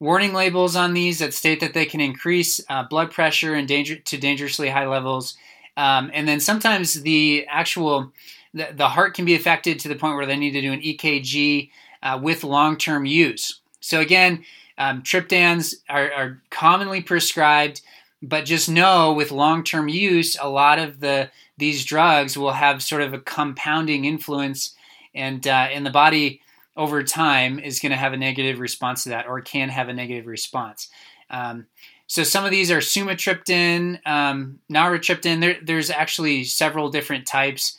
warning 0.00 0.32
labels 0.32 0.76
on 0.76 0.94
these 0.94 1.18
that 1.18 1.34
state 1.34 1.60
that 1.60 1.74
they 1.74 1.86
can 1.86 2.00
increase 2.00 2.60
uh, 2.68 2.84
blood 2.84 3.10
pressure 3.10 3.54
and 3.54 3.68
danger 3.68 3.96
to 3.96 4.18
dangerously 4.18 4.68
high 4.68 4.86
levels. 4.86 5.36
Um, 5.76 6.10
and 6.12 6.28
then 6.28 6.40
sometimes 6.40 7.02
the 7.02 7.46
actual 7.48 8.12
the, 8.54 8.68
the 8.74 8.88
heart 8.88 9.14
can 9.14 9.24
be 9.24 9.34
affected 9.34 9.78
to 9.80 9.88
the 9.88 9.96
point 9.96 10.16
where 10.16 10.26
they 10.26 10.36
need 10.36 10.52
to 10.52 10.60
do 10.60 10.72
an 10.72 10.80
EKG 10.80 11.70
uh, 12.02 12.18
with 12.22 12.44
long 12.44 12.76
term 12.76 13.06
use. 13.06 13.60
So, 13.80 14.00
again, 14.00 14.44
um, 14.78 15.02
triptans 15.02 15.74
are, 15.88 16.12
are, 16.12 16.42
commonly 16.50 17.02
prescribed, 17.02 17.82
but 18.22 18.44
just 18.44 18.68
know 18.68 19.12
with 19.12 19.30
long 19.30 19.64
term 19.64 19.88
use, 19.88 20.36
a 20.40 20.48
lot 20.48 20.78
of 20.78 21.00
the 21.00 21.30
these 21.58 21.84
drugs 21.84 22.36
will 22.36 22.52
have 22.52 22.82
sort 22.82 23.02
of 23.02 23.12
a 23.12 23.20
compounding 23.20 24.04
influence, 24.04 24.74
and 25.14 25.46
uh, 25.46 25.68
and 25.70 25.84
the 25.84 25.90
body 25.90 26.40
over 26.76 27.02
time 27.02 27.58
is 27.58 27.80
going 27.80 27.92
to 27.92 27.98
have 27.98 28.12
a 28.12 28.16
negative 28.16 28.58
response 28.58 29.02
to 29.04 29.10
that, 29.10 29.26
or 29.26 29.40
can 29.40 29.68
have 29.68 29.88
a 29.88 29.92
negative 29.92 30.26
response. 30.26 30.88
Um, 31.30 31.66
so 32.06 32.24
some 32.24 32.44
of 32.44 32.50
these 32.50 32.70
are 32.70 32.78
sumatriptan, 32.78 34.06
um, 34.06 34.58
naratriptan. 34.70 35.40
There, 35.40 35.56
there's 35.62 35.90
actually 35.90 36.44
several 36.44 36.90
different 36.90 37.26
types. 37.26 37.76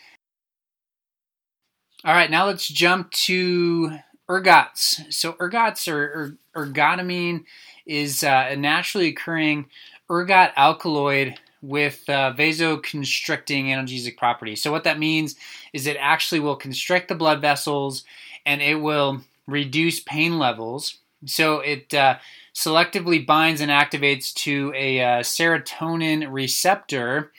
All 2.06 2.14
right, 2.14 2.30
now 2.30 2.48
let's 2.48 2.68
jump 2.68 3.12
to 3.12 3.98
ergots. 4.30 5.14
So 5.14 5.34
ergots 5.34 5.88
or, 5.88 6.38
or 6.54 6.66
ergotamine 6.66 7.46
is 7.86 8.26
uh, 8.26 8.48
a 8.50 8.58
naturally 8.58 9.08
occurring 9.08 9.68
ergot 10.12 10.52
alkaloid 10.58 11.40
with 11.62 12.04
uh, 12.10 12.34
vasoconstricting 12.34 13.68
analgesic 13.68 14.18
properties. 14.18 14.62
So 14.62 14.70
what 14.70 14.84
that 14.84 15.00
means 15.00 15.38
is 15.72 15.88
it 15.88 15.96
actually 15.98 16.42
will 16.42 16.58
constrict 16.58 17.08
the 17.08 17.16
blood 17.16 17.40
vessels 17.40 18.04
and 18.46 18.62
it 18.62 18.76
will 18.76 19.22
reduce 19.48 20.02
pain 20.02 20.38
levels. 20.38 20.98
So 21.26 21.62
it 21.62 21.94
uh, 21.94 22.18
selectively 22.54 23.26
binds 23.26 23.62
and 23.62 23.72
activates 23.72 24.34
to 24.34 24.74
a 24.76 25.00
uh, 25.00 25.20
serotonin 25.22 26.28
receptor 26.30 27.32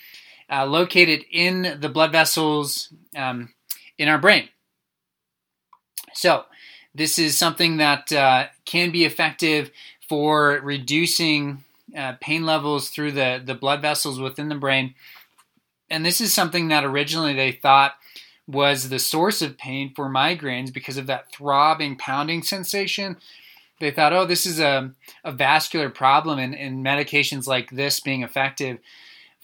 uh, 0.50 0.64
located 0.64 1.22
in 1.30 1.76
the 1.80 1.90
blood 1.90 2.12
vessels 2.12 2.88
um, 3.14 3.52
in 3.98 4.08
our 4.08 4.18
brain. 4.18 4.48
So, 6.14 6.44
this 6.94 7.18
is 7.18 7.36
something 7.36 7.78
that 7.78 8.12
uh, 8.12 8.46
can 8.64 8.92
be 8.92 9.04
effective 9.04 9.70
for 10.08 10.60
reducing 10.62 11.64
uh, 11.96 12.14
pain 12.20 12.46
levels 12.46 12.88
through 12.88 13.12
the, 13.12 13.42
the 13.44 13.54
blood 13.54 13.82
vessels 13.82 14.20
within 14.20 14.48
the 14.48 14.54
brain. 14.54 14.94
And 15.90 16.04
this 16.04 16.20
is 16.20 16.32
something 16.32 16.68
that 16.68 16.84
originally 16.84 17.34
they 17.34 17.52
thought 17.52 17.96
was 18.46 18.88
the 18.88 18.98
source 18.98 19.42
of 19.42 19.58
pain 19.58 19.92
for 19.94 20.08
migraines 20.08 20.72
because 20.72 20.96
of 20.96 21.06
that 21.06 21.32
throbbing, 21.32 21.96
pounding 21.96 22.42
sensation. 22.42 23.16
They 23.80 23.90
thought, 23.90 24.12
oh, 24.12 24.24
this 24.24 24.46
is 24.46 24.60
a, 24.60 24.92
a 25.24 25.32
vascular 25.32 25.90
problem, 25.90 26.38
and, 26.38 26.54
and 26.54 26.84
medications 26.84 27.46
like 27.46 27.70
this 27.70 28.00
being 28.00 28.22
effective 28.22 28.78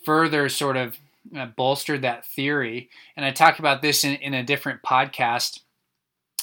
further 0.05 0.49
sort 0.49 0.77
of 0.77 0.97
uh, 1.37 1.47
bolstered 1.47 2.03
that 2.03 2.27
theory. 2.27 2.89
And 3.17 3.25
I 3.25 3.31
talk 3.33 3.59
about 3.59 3.83
this 3.83 4.05
in, 4.05 4.15
in 4.17 4.35
a 4.35 4.43
different 4.43 4.83
podcast 4.83 5.61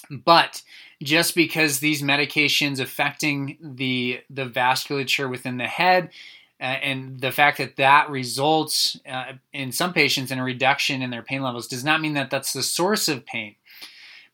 but 0.10 0.62
just 1.02 1.36
because 1.36 1.80
these 1.80 2.02
medications 2.02 2.80
affecting 2.80 3.58
the 3.62 4.22
the 4.30 4.46
vasculature 4.46 5.30
within 5.30 5.58
the 5.58 5.68
head 5.68 6.10
uh, 6.60 6.64
and 6.64 7.22
the 7.22 7.32
fact 7.32 7.60
that 7.60 7.76
that 7.76 8.10
results 8.10 9.00
uh, 9.08 9.34
in 9.54 9.72
some 9.72 9.94
patients 9.94 10.32
in 10.32 10.40
a 10.40 10.44
reduction 10.44 11.02
in 11.04 11.12
their 11.12 11.22
pain 11.22 11.44
levels 11.44 11.68
does 11.68 11.84
not 11.84 12.02
mean 12.02 12.14
that 12.14 12.32
that's 12.32 12.54
the 12.54 12.64
source 12.64 13.08
of 13.08 13.26
pain. 13.26 13.56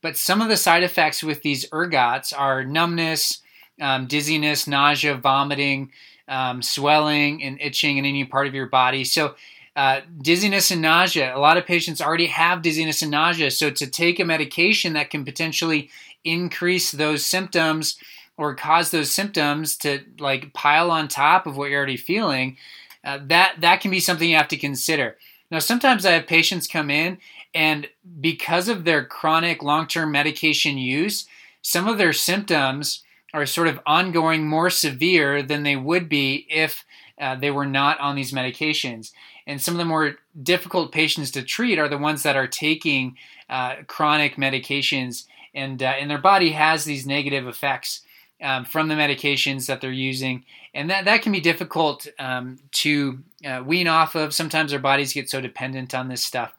But 0.02 0.18
some 0.18 0.42
of 0.42 0.48
the 0.48 0.58
side 0.58 0.84
effects 0.84 1.24
with 1.24 1.42
these 1.42 1.68
ergots 1.70 2.34
are 2.38 2.64
numbness, 2.64 3.42
um, 3.82 4.08
dizziness, 4.08 4.68
nausea, 4.68 5.16
vomiting, 5.16 5.92
um, 6.28 6.62
swelling, 6.62 7.44
and 7.44 7.60
itching 7.60 7.98
in 7.98 8.06
any 8.06 8.24
part 8.24 8.48
of 8.48 8.54
your 8.54 8.68
body. 8.68 9.04
So, 9.04 9.36
uh, 9.76 10.02
dizziness 10.22 10.72
and 10.72 10.82
nausea. 10.82 11.36
A 11.36 11.40
lot 11.40 11.58
of 11.58 11.66
patients 11.66 12.02
already 12.02 12.28
have 12.28 12.62
dizziness 12.62 13.02
and 13.02 13.12
nausea. 13.12 13.52
So, 13.52 13.70
to 13.70 13.88
take 13.88 14.20
a 14.20 14.26
medication 14.26 14.94
that 14.94 15.10
can 15.10 15.26
potentially 15.26 15.90
increase 16.24 16.92
those 16.92 17.26
symptoms 17.26 17.98
or 18.38 18.56
cause 18.56 18.92
those 18.92 19.12
symptoms 19.12 19.78
to 19.78 20.02
like 20.20 20.54
pile 20.54 20.92
on 20.92 21.08
top 21.08 21.48
of 21.48 21.58
what 21.58 21.70
you're 21.70 21.78
already 21.78 21.98
feeling, 21.98 22.58
uh, 23.04 23.20
that 23.28 23.56
that 23.62 23.82
can 23.82 23.92
be 23.92 24.00
something 24.00 24.30
you 24.30 24.38
have 24.38 24.48
to 24.50 24.58
consider. 24.58 25.18
Now, 25.52 25.60
sometimes 25.60 26.06
I 26.06 26.12
have 26.12 26.28
patients 26.28 26.68
come 26.68 26.90
in 26.90 27.20
and 27.54 27.88
because 28.20 28.68
of 28.68 28.84
their 28.84 29.06
chronic 29.06 29.62
long-term 29.62 30.12
medication 30.12 30.78
use, 30.78 31.28
some 31.62 31.88
of 31.88 31.98
their 31.98 32.14
symptoms 32.14 33.04
are 33.34 33.46
sort 33.46 33.68
of 33.68 33.80
ongoing 33.86 34.48
more 34.48 34.70
severe 34.70 35.42
than 35.42 35.64
they 35.64 35.76
would 35.76 36.10
be 36.10 36.46
if 36.50 36.86
uh, 37.24 37.36
they 37.36 37.52
were 37.52 37.66
not 37.66 38.00
on 38.00 38.16
these 38.16 38.34
medications. 38.34 39.12
And 39.48 39.62
some 39.62 39.76
of 39.76 39.80
the 39.80 39.86
more 39.94 40.16
difficult 40.42 40.92
patients 40.92 41.32
to 41.32 41.42
treat 41.42 41.80
are 41.80 41.90
the 41.90 41.98
ones 41.98 42.24
that 42.24 42.36
are 42.36 42.48
taking 42.48 43.18
uh, 43.50 43.76
chronic 43.88 44.36
medications, 44.36 45.26
and 45.54 45.82
uh, 45.82 45.94
and 46.00 46.10
their 46.10 46.22
body 46.22 46.52
has 46.52 46.84
these 46.84 47.06
negative 47.08 47.48
effects 47.48 48.02
um, 48.42 48.66
from 48.66 48.88
the 48.88 48.96
medications 48.96 49.68
that 49.68 49.80
they're 49.80 49.92
using, 49.92 50.44
and 50.74 50.90
that 50.90 51.06
that 51.06 51.22
can 51.22 51.32
be 51.32 51.42
difficult 51.42 52.08
um, 52.20 52.60
to 52.72 53.20
uh, 53.46 53.62
wean 53.66 53.88
off 53.88 54.16
of. 54.16 54.34
Sometimes 54.34 54.74
our 54.74 54.80
bodies 54.80 55.14
get 55.14 55.30
so 55.30 55.42
dependent 55.42 55.94
on 55.94 56.10
this 56.10 56.24
stuff. 56.24 56.54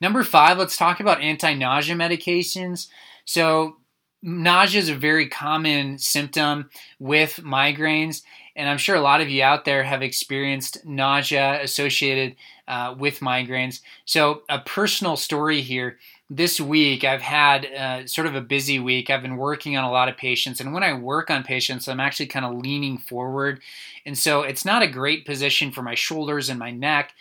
Number 0.00 0.24
five, 0.24 0.58
let's 0.58 0.78
talk 0.78 1.00
about 1.00 1.20
anti-nausea 1.20 1.94
medications. 1.94 2.88
So 3.24 3.76
nausea 4.22 4.80
is 4.80 4.88
a 4.88 4.94
very 4.94 5.28
common 5.28 5.98
symptom 5.98 6.70
with 6.98 7.40
migraines, 7.42 8.22
and 8.56 8.68
I'm 8.68 8.78
sure 8.78 8.96
a 8.96 9.00
lot 9.00 9.20
of 9.20 9.30
you 9.30 9.42
out 9.42 9.64
there 9.64 9.82
have 9.84 10.02
experienced 10.02 10.84
nausea 10.84 11.62
associated 11.62 12.36
uh, 12.68 12.94
with 12.98 13.20
migraines. 13.20 13.80
So, 14.04 14.42
a 14.48 14.58
personal 14.58 15.16
story 15.16 15.60
here. 15.60 15.98
This 16.32 16.60
week, 16.60 17.02
I've 17.02 17.22
had 17.22 17.66
uh, 17.66 18.06
sort 18.06 18.28
of 18.28 18.36
a 18.36 18.40
busy 18.40 18.78
week. 18.78 19.10
I've 19.10 19.22
been 19.22 19.36
working 19.36 19.76
on 19.76 19.84
a 19.84 19.90
lot 19.90 20.08
of 20.08 20.16
patients, 20.16 20.60
and 20.60 20.72
when 20.72 20.84
I 20.84 20.92
work 20.92 21.30
on 21.30 21.42
patients, 21.42 21.88
I'm 21.88 22.00
actually 22.00 22.26
kind 22.26 22.44
of 22.44 22.54
leaning 22.54 22.98
forward. 22.98 23.60
And 24.06 24.16
so, 24.16 24.42
it's 24.42 24.64
not 24.64 24.82
a 24.82 24.88
great 24.88 25.26
position 25.26 25.72
for 25.72 25.82
my 25.82 25.94
shoulders 25.94 26.48
and 26.48 26.58
my 26.58 26.70
neck. 26.70 27.12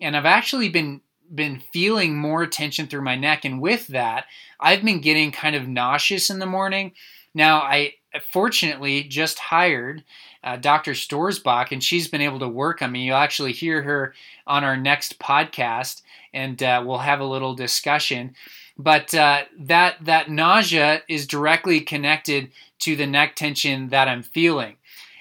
And 0.00 0.16
I've 0.16 0.26
actually 0.26 0.68
been 0.68 1.00
been 1.34 1.62
feeling 1.72 2.16
more 2.16 2.46
tension 2.46 2.86
through 2.86 3.02
my 3.02 3.16
neck 3.16 3.44
and 3.44 3.60
with 3.60 3.86
that 3.88 4.24
i've 4.60 4.84
been 4.84 5.00
getting 5.00 5.30
kind 5.30 5.56
of 5.56 5.68
nauseous 5.68 6.30
in 6.30 6.38
the 6.38 6.46
morning. 6.46 6.92
Now 7.34 7.58
i 7.60 7.94
fortunately 8.32 9.04
just 9.04 9.38
hired 9.38 10.02
uh, 10.42 10.56
dr 10.56 10.90
storsbach 10.92 11.72
and 11.72 11.82
she's 11.84 12.08
been 12.08 12.20
able 12.20 12.38
to 12.38 12.48
work 12.48 12.82
on 12.82 12.92
me. 12.92 13.04
You'll 13.04 13.16
actually 13.16 13.52
hear 13.52 13.82
her 13.82 14.14
on 14.46 14.64
our 14.64 14.76
next 14.76 15.18
podcast 15.18 16.02
and 16.32 16.62
uh, 16.62 16.82
we'll 16.84 16.98
have 16.98 17.20
a 17.20 17.24
little 17.24 17.54
discussion. 17.54 18.34
But 18.76 19.12
uh, 19.14 19.42
that 19.60 19.96
that 20.04 20.30
nausea 20.30 21.02
is 21.08 21.26
directly 21.26 21.80
connected 21.80 22.50
to 22.80 22.96
the 22.96 23.06
neck 23.06 23.34
tension 23.36 23.88
that 23.88 24.08
i'm 24.08 24.22
feeling. 24.22 24.76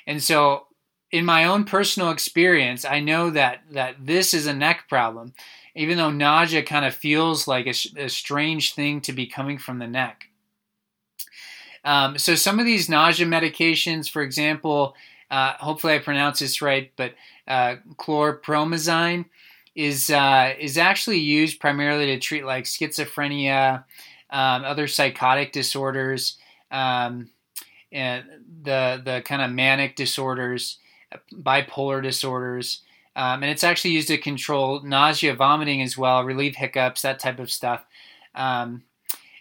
And 0.06 0.22
so 0.24 0.68
in 1.12 1.26
my 1.26 1.46
own 1.46 1.64
personal 1.64 2.12
experience 2.12 2.84
i 2.86 3.00
know 3.00 3.30
that 3.30 3.62
that 3.72 3.96
this 4.00 4.34
is 4.34 4.48
a 4.48 4.54
neck 4.54 4.88
problem 4.90 5.34
even 5.77 5.98
though 5.98 6.12
nausea 6.12 6.63
kind 6.63 6.86
of 6.86 6.93
feels 6.93 7.48
like 7.48 7.67
a, 7.67 8.03
a 8.03 8.10
strange 8.10 8.74
thing 8.74 9.00
to 9.01 9.13
be 9.13 9.27
coming 9.27 9.57
from 9.57 9.79
the 9.79 9.88
neck. 9.88 10.27
Um, 11.86 12.17
so 12.17 12.36
some 12.36 12.60
of 12.60 12.65
these 12.65 12.89
nausea 12.89 13.25
medications, 13.25 14.10
for 14.10 14.22
example, 14.22 14.96
uh, 15.29 15.53
hopefully 15.53 15.93
I 15.93 16.00
pronounce 16.00 16.39
this 16.39 16.62
right, 16.62 16.91
but 16.98 17.13
uh, 17.48 17.75
chlorpromazine 17.96 19.25
is 19.75 20.10
uh, 20.10 20.53
is 20.60 20.77
actually 20.77 21.19
used 21.19 21.60
primarily 21.60 22.07
to 22.07 22.19
treat 22.19 22.43
like 22.43 22.65
schizophrenia, 22.65 23.84
um, 24.31 24.65
other 24.65 24.88
psychotic 24.88 25.51
disorders, 25.51 26.38
um, 26.72 27.29
and 27.91 28.25
the 28.63 29.01
the 29.05 29.22
kind 29.24 29.41
of 29.41 29.51
manic 29.51 29.96
disorders, 29.96 30.79
bipolar 31.31 32.01
disorders. 32.01 32.81
Um, 33.18 33.42
and 33.42 33.52
it's 33.52 33.64
actually 33.64 33.96
used 33.96 34.10
to 34.10 34.18
control 34.20 34.84
nausea, 34.84 35.34
vomiting 35.34 35.82
as 35.82 35.98
well, 35.98 36.24
relieve 36.24 36.56
hiccups, 36.56 37.02
that 37.02 37.20
type 37.20 37.40
of 37.40 37.50
stuff. 37.50 37.84
Um, 38.36 38.84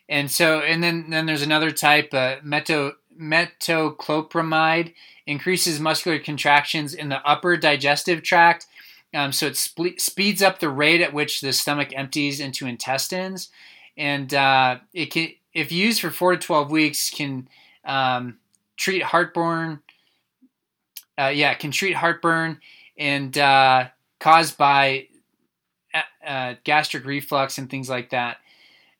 and 0.09 0.31
so, 0.31 0.61
and 0.61 0.83
then 0.83 1.11
then 1.11 1.27
there's 1.27 1.43
another 1.43 1.71
type, 1.71 2.09
uh, 2.15 2.37
meto, 2.43 2.93
metoclopramide, 3.21 4.95
increases 5.27 5.79
muscular 5.79 6.19
contractions 6.19 6.95
in 6.95 7.11
the 7.11 7.21
upper 7.29 7.59
digestive 7.59 8.23
tract. 8.23 8.67
Um, 9.13 9.31
so 9.31 9.47
it 9.47 9.59
spe- 9.59 9.99
speeds 9.99 10.43
up 10.43 10.59
the 10.59 10.71
rate 10.71 11.03
at 11.03 11.13
which 11.13 11.43
the 11.43 11.53
stomach 11.53 11.93
empties 11.95 12.41
into 12.41 12.67
intestines, 12.67 13.51
and 13.99 14.33
uh, 14.33 14.79
it 14.95 15.11
can, 15.11 15.29
if 15.53 15.71
used 15.71 16.01
for 16.01 16.11
four 16.11 16.33
to 16.35 16.39
twelve 16.39 16.71
weeks, 16.71 17.11
can 17.11 17.47
um, 17.85 18.39
treat 18.77 19.03
heartburn. 19.03 19.81
Uh, 21.19 21.29
yeah, 21.29 21.53
can 21.55 21.71
treat 21.71 21.97
heartburn 21.97 22.61
and 22.99 23.37
uh, 23.37 23.89
caused 24.21 24.57
by 24.57 25.09
uh, 25.95 26.27
uh, 26.27 26.55
gastric 26.65 27.05
reflux 27.05 27.59
and 27.59 27.71
things 27.71 27.89
like 27.89 28.11
that. 28.11 28.39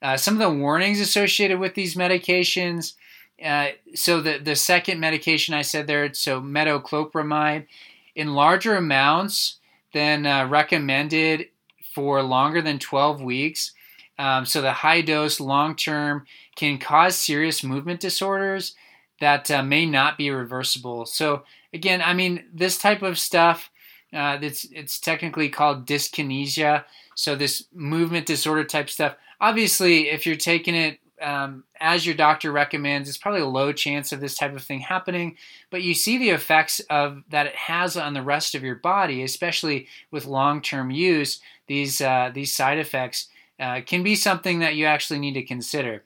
Uh, 0.03 0.17
some 0.17 0.35
of 0.35 0.41
the 0.41 0.51
warnings 0.51 1.01
associated 1.01 1.59
with 1.59 1.75
these 1.75 1.95
medications. 1.95 2.95
Uh, 3.43 3.69
so 3.95 4.21
the 4.21 4.39
the 4.39 4.57
second 4.57 5.01
medication 5.01 5.55
I 5.55 5.63
said 5.63 5.87
there, 5.87 6.13
so 6.15 6.41
metoclopramide, 6.41 7.67
in 8.15 8.35
larger 8.35 8.77
amounts 8.77 9.59
than 9.93 10.27
uh, 10.27 10.47
recommended 10.47 11.49
for 11.95 12.23
longer 12.23 12.61
than 12.61 12.79
12 12.79 13.23
weeks. 13.23 13.73
Um, 14.19 14.47
so 14.47 14.61
the 14.63 14.73
high 14.73 15.03
dose 15.03 15.41
long 15.41 15.77
term 15.77 16.27
can 16.55 16.79
cause 16.79 17.17
serious 17.17 17.63
movement 17.63 18.01
disorders 18.01 18.75
that 19.21 19.51
uh, 19.51 19.63
may 19.63 19.87
not 19.87 20.19
be 20.19 20.31
reversible. 20.31 21.07
So 21.07 21.45
again, 21.73 22.03
I 22.03 22.15
mean, 22.15 22.45
this 22.53 22.79
type 22.79 23.03
of 23.03 23.19
stuff 23.19 23.71
uh, 24.17 24.39
it's 24.41 24.65
it's 24.73 24.99
technically 24.99 25.49
called 25.49 25.87
dyskinesia. 25.87 26.85
So 27.15 27.37
this 27.37 27.65
movement 27.75 28.27
disorder 28.27 28.65
type 28.65 28.91
stuff. 28.91 29.17
Obviously, 29.41 30.09
if 30.09 30.27
you're 30.27 30.37
taking 30.37 30.75
it 30.75 30.99
um, 31.21 31.65
as 31.81 32.07
your 32.07 32.15
doctor 32.15 32.51
recommends, 32.53 33.09
it's 33.09 33.19
probably 33.19 33.41
a 33.41 33.47
low 33.47 33.73
chance 33.73 34.13
of 34.13 34.21
this 34.21 34.35
type 34.35 34.55
of 34.55 34.63
thing 34.63 34.81
happening. 34.81 35.37
But 35.71 35.83
you 35.83 35.95
see 35.95 36.19
the 36.19 36.31
effects 36.31 36.81
of 36.91 37.23
that 37.29 37.47
it 37.47 37.55
has 37.57 37.97
on 37.97 38.15
the 38.15 38.23
rest 38.23 38.55
of 38.55 38.63
your 38.63 38.77
body, 38.77 39.23
especially 39.23 39.87
with 40.11 40.27
long-term 40.27 40.91
use. 40.91 41.41
These 41.67 42.01
uh, 42.01 42.31
these 42.33 42.55
side 42.55 42.79
effects 42.79 43.29
uh, 43.61 43.81
can 43.85 44.03
be 44.03 44.15
something 44.15 44.61
that 44.61 44.77
you 44.77 44.87
actually 44.87 45.19
need 45.19 45.35
to 45.35 45.43
consider. 45.43 46.05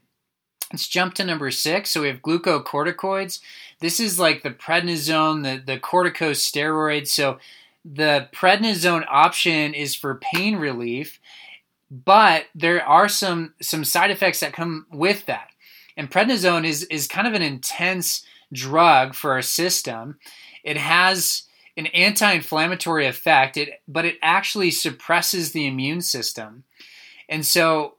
Let's 0.73 0.89
jump 0.89 1.15
to 1.15 1.25
number 1.25 1.51
six. 1.51 1.91
So 1.91 2.03
we 2.03 2.09
have 2.09 2.23
glucocorticoids. 2.23 3.41
This 3.81 3.99
is 3.99 4.21
like 4.21 4.43
the 4.43 4.51
prednisone, 4.51 5.43
the, 5.43 5.61
the 5.73 5.81
corticosteroids. 5.81 7.09
So 7.09 7.39
the 7.85 8.29
prednisone 8.33 9.05
option 9.09 9.75
is 9.75 9.95
for 9.95 10.21
pain 10.35 10.57
relief, 10.57 11.21
but 11.91 12.45
there 12.55 12.85
are 12.87 13.09
some 13.09 13.55
some 13.61 13.85
side 13.85 14.11
effects 14.11 14.41
that 14.41 14.53
come 14.53 14.87
with 14.93 15.27
that. 15.27 15.51
And 15.97 16.11
prednisone 16.11 16.65
is 16.67 16.85
is 16.85 17.07
kind 17.07 17.27
of 17.27 17.35
an 17.35 17.43
intense 17.43 18.25
drug 18.53 19.15
for 19.15 19.33
our 19.33 19.43
system. 19.43 20.19
It 20.63 20.77
has 20.77 21.45
an 21.77 21.87
anti-inflammatory 21.87 23.07
effect, 23.07 23.57
it, 23.57 23.81
but 23.89 24.05
it 24.05 24.19
actually 24.23 24.71
suppresses 24.71 25.53
the 25.53 25.67
immune 25.67 26.03
system. 26.03 26.65
And 27.29 27.47
so 27.47 27.95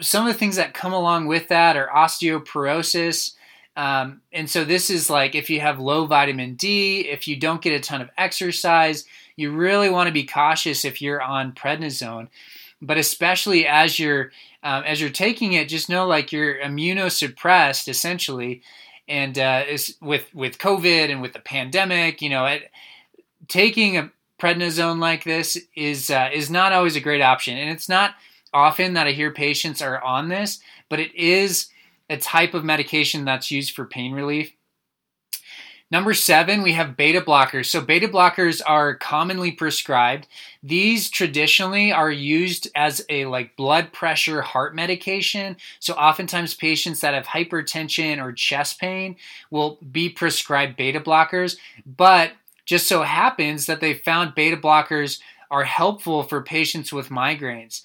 some 0.00 0.26
of 0.26 0.32
the 0.32 0.38
things 0.38 0.56
that 0.56 0.74
come 0.74 0.92
along 0.92 1.26
with 1.26 1.48
that 1.48 1.76
are 1.76 1.88
osteoporosis, 1.88 3.35
um, 3.76 4.22
and 4.32 4.48
so 4.48 4.64
this 4.64 4.88
is 4.88 5.10
like 5.10 5.34
if 5.34 5.50
you 5.50 5.60
have 5.60 5.78
low 5.78 6.06
vitamin 6.06 6.54
D, 6.54 7.00
if 7.00 7.28
you 7.28 7.36
don't 7.36 7.60
get 7.60 7.74
a 7.74 7.80
ton 7.80 8.00
of 8.00 8.10
exercise, 8.16 9.04
you 9.36 9.52
really 9.52 9.90
want 9.90 10.06
to 10.06 10.12
be 10.12 10.24
cautious 10.24 10.84
if 10.84 11.02
you're 11.02 11.22
on 11.22 11.52
prednisone. 11.52 12.28
But 12.80 12.96
especially 12.96 13.66
as 13.66 13.98
you're 13.98 14.32
um, 14.62 14.82
as 14.84 15.00
you're 15.00 15.10
taking 15.10 15.52
it, 15.52 15.68
just 15.68 15.90
know 15.90 16.06
like 16.06 16.32
you're 16.32 16.58
immunosuppressed 16.58 17.88
essentially, 17.88 18.62
and 19.08 19.38
uh, 19.38 19.64
with 20.00 20.34
with 20.34 20.58
COVID 20.58 21.10
and 21.10 21.20
with 21.20 21.34
the 21.34 21.38
pandemic, 21.38 22.22
you 22.22 22.30
know, 22.30 22.46
it, 22.46 22.70
taking 23.46 23.98
a 23.98 24.10
prednisone 24.38 25.00
like 25.00 25.24
this 25.24 25.58
is 25.74 26.10
uh, 26.10 26.30
is 26.32 26.50
not 26.50 26.72
always 26.72 26.96
a 26.96 27.00
great 27.00 27.22
option, 27.22 27.58
and 27.58 27.70
it's 27.70 27.88
not 27.88 28.14
often 28.54 28.94
that 28.94 29.06
I 29.06 29.12
hear 29.12 29.30
patients 29.30 29.82
are 29.82 30.02
on 30.02 30.28
this, 30.28 30.60
but 30.88 30.98
it 30.98 31.14
is 31.14 31.68
a 32.08 32.16
type 32.16 32.54
of 32.54 32.64
medication 32.64 33.24
that's 33.24 33.50
used 33.50 33.74
for 33.74 33.84
pain 33.84 34.12
relief. 34.12 34.52
Number 35.88 36.14
seven, 36.14 36.62
we 36.62 36.72
have 36.72 36.96
beta 36.96 37.20
blockers. 37.20 37.66
So, 37.66 37.80
beta 37.80 38.08
blockers 38.08 38.60
are 38.66 38.96
commonly 38.96 39.52
prescribed. 39.52 40.26
These 40.60 41.10
traditionally 41.10 41.92
are 41.92 42.10
used 42.10 42.66
as 42.74 43.06
a 43.08 43.26
like 43.26 43.56
blood 43.56 43.92
pressure 43.92 44.42
heart 44.42 44.74
medication. 44.74 45.56
So, 45.78 45.94
oftentimes 45.94 46.54
patients 46.54 47.00
that 47.02 47.14
have 47.14 47.26
hypertension 47.26 48.20
or 48.20 48.32
chest 48.32 48.80
pain 48.80 49.14
will 49.52 49.78
be 49.92 50.08
prescribed 50.08 50.76
beta 50.76 50.98
blockers. 50.98 51.56
But 51.86 52.32
just 52.64 52.88
so 52.88 53.02
happens 53.02 53.66
that 53.66 53.80
they 53.80 53.94
found 53.94 54.34
beta 54.34 54.56
blockers 54.56 55.20
are 55.52 55.64
helpful 55.64 56.24
for 56.24 56.42
patients 56.42 56.92
with 56.92 57.10
migraines. 57.10 57.82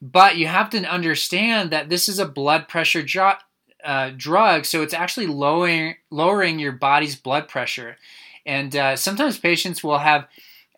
But 0.00 0.36
you 0.36 0.46
have 0.46 0.70
to 0.70 0.84
understand 0.84 1.72
that 1.72 1.88
this 1.88 2.08
is 2.08 2.20
a 2.20 2.26
blood 2.26 2.68
pressure 2.68 3.02
drug 3.02 3.38
uh, 3.84 4.10
drug, 4.16 4.64
so 4.64 4.82
it's 4.82 4.94
actually 4.94 5.26
lowering 5.26 5.96
lowering 6.10 6.58
your 6.58 6.72
body's 6.72 7.16
blood 7.16 7.48
pressure. 7.48 7.96
And 8.44 8.74
uh, 8.74 8.96
sometimes 8.96 9.38
patients 9.38 9.84
will 9.84 9.98
have 9.98 10.26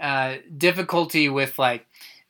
uh, 0.00 0.36
difficulty 0.56 1.28
with 1.28 1.58
like 1.58 1.86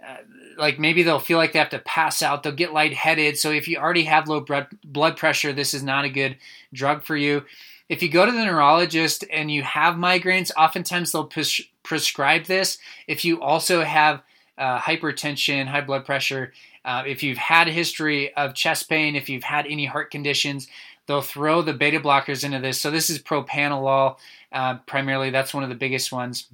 uh, 0.06 0.16
like 0.56 0.78
maybe 0.78 1.02
they'll 1.02 1.18
feel 1.18 1.38
like 1.38 1.52
they 1.52 1.58
have 1.58 1.70
to 1.70 1.78
pass 1.80 2.22
out. 2.22 2.42
They'll 2.42 2.52
get 2.52 2.72
lightheaded. 2.72 3.38
So 3.38 3.50
if 3.50 3.66
you 3.66 3.78
already 3.78 4.04
have 4.04 4.28
low 4.28 4.44
blood 4.84 5.16
pressure, 5.16 5.52
this 5.52 5.74
is 5.74 5.82
not 5.82 6.04
a 6.04 6.10
good 6.10 6.36
drug 6.72 7.02
for 7.02 7.16
you. 7.16 7.44
If 7.88 8.02
you 8.02 8.08
go 8.08 8.24
to 8.24 8.32
the 8.32 8.44
neurologist 8.44 9.24
and 9.30 9.50
you 9.50 9.62
have 9.62 9.96
migraines, 9.96 10.50
oftentimes 10.56 11.12
they'll 11.12 11.26
pres- 11.26 11.62
prescribe 11.82 12.44
this. 12.44 12.78
If 13.06 13.24
you 13.24 13.42
also 13.42 13.82
have 13.82 14.22
uh, 14.56 14.78
hypertension, 14.78 15.66
high 15.66 15.82
blood 15.82 16.04
pressure, 16.04 16.52
uh, 16.84 17.02
if 17.06 17.22
you've 17.22 17.38
had 17.38 17.68
a 17.68 17.72
history 17.72 18.34
of 18.34 18.54
chest 18.54 18.88
pain, 18.88 19.16
if 19.16 19.28
you've 19.28 19.44
had 19.44 19.66
any 19.66 19.86
heart 19.86 20.10
conditions, 20.10 20.68
they'll 21.06 21.22
throw 21.22 21.62
the 21.62 21.72
beta 21.72 22.00
blockers 22.00 22.44
into 22.44 22.60
this. 22.60 22.80
So 22.80 22.90
this 22.90 23.10
is 23.10 23.18
propranolol, 23.18 24.16
uh, 24.52 24.76
primarily. 24.86 25.30
That's 25.30 25.54
one 25.54 25.62
of 25.62 25.68
the 25.68 25.74
biggest 25.74 26.12
ones. 26.12 26.48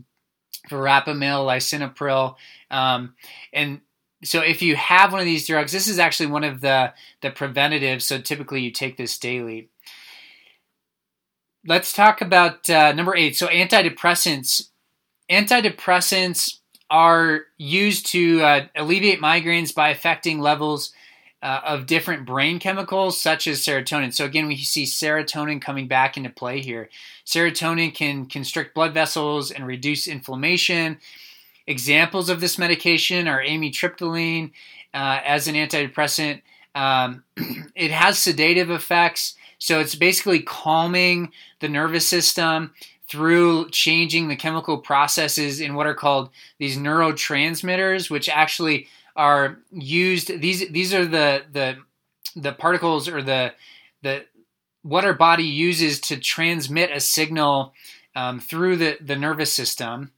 Verapamil, 0.68 1.46
lisinopril, 1.46 2.37
um, 2.70 3.14
and 3.52 3.80
so 4.22 4.40
if 4.40 4.60
you 4.60 4.76
have 4.76 5.12
one 5.12 5.20
of 5.20 5.26
these 5.26 5.46
drugs, 5.46 5.72
this 5.72 5.88
is 5.88 5.99
actually 5.99 6.26
one 6.26 6.44
of 6.44 6.60
the 6.60 6.92
the 7.22 7.30
preventatives. 7.30 8.04
So 8.04 8.20
typically 8.20 8.60
you 8.60 8.70
take 8.70 8.96
this 8.96 9.18
daily. 9.18 9.70
Let's 11.66 11.92
talk 11.92 12.20
about 12.20 12.68
uh, 12.68 12.92
number 12.92 13.16
eight. 13.16 13.37
So 13.37 13.46
antidepressants. 13.49 14.68
Antidepressants 15.30 16.59
are 16.90 17.42
used 17.56 18.06
to 18.06 18.42
uh, 18.42 18.66
alleviate 18.75 19.20
migraines 19.20 19.75
by 19.75 19.90
affecting 19.90 20.40
levels 20.40 20.92
uh, 21.42 21.61
of 21.64 21.87
different 21.87 22.26
brain 22.26 22.59
chemicals 22.59 23.18
such 23.18 23.47
as 23.47 23.61
serotonin. 23.61 24.12
So 24.12 24.25
again, 24.25 24.47
we 24.47 24.56
see 24.56 24.85
serotonin 24.85 25.62
coming 25.62 25.88
back 25.88 26.16
into 26.16 26.30
play 26.30 26.61
here. 26.61 26.90
Serotonin 27.25 27.94
can 27.94 28.26
constrict 28.26 28.75
blood 28.75 28.92
vessels 28.92 29.50
and 29.50 29.66
reduce 29.66 30.06
inflammation. 30.06 30.99
Examples 31.66 32.28
of 32.28 32.40
this 32.40 32.59
medication 32.59 33.28
are 33.28 33.42
amitriptyline 33.42 34.50
uh, 34.92 35.20
as 35.25 35.47
an 35.47 35.54
antidepressant. 35.54 36.42
Um, 36.75 37.25
it 37.75 37.90
has 37.90 38.18
sedative 38.18 38.70
effects, 38.70 39.35
so 39.59 39.80
it's 39.80 39.94
basically 39.94 40.40
calming 40.40 41.32
the 41.61 41.68
nervous 41.68 42.09
system 42.09 42.73
through 43.10 43.68
changing 43.70 44.28
the 44.28 44.36
chemical 44.36 44.78
processes 44.78 45.60
in 45.60 45.74
what 45.74 45.86
are 45.86 45.94
called 45.94 46.30
these 46.58 46.78
neurotransmitters, 46.78 48.08
which 48.08 48.28
actually 48.28 48.86
are 49.16 49.58
used. 49.72 50.40
These 50.40 50.68
these 50.70 50.94
are 50.94 51.04
the 51.04 51.42
the 51.52 51.78
the 52.36 52.52
particles 52.52 53.08
or 53.08 53.20
the 53.20 53.52
the 54.02 54.26
what 54.82 55.04
our 55.04 55.12
body 55.12 55.44
uses 55.44 56.00
to 56.00 56.18
transmit 56.18 56.92
a 56.92 57.00
signal 57.00 57.74
um, 58.14 58.38
through 58.38 58.76
the 58.76 58.96
the 59.00 59.16
nervous 59.16 59.52
system, 59.52 60.12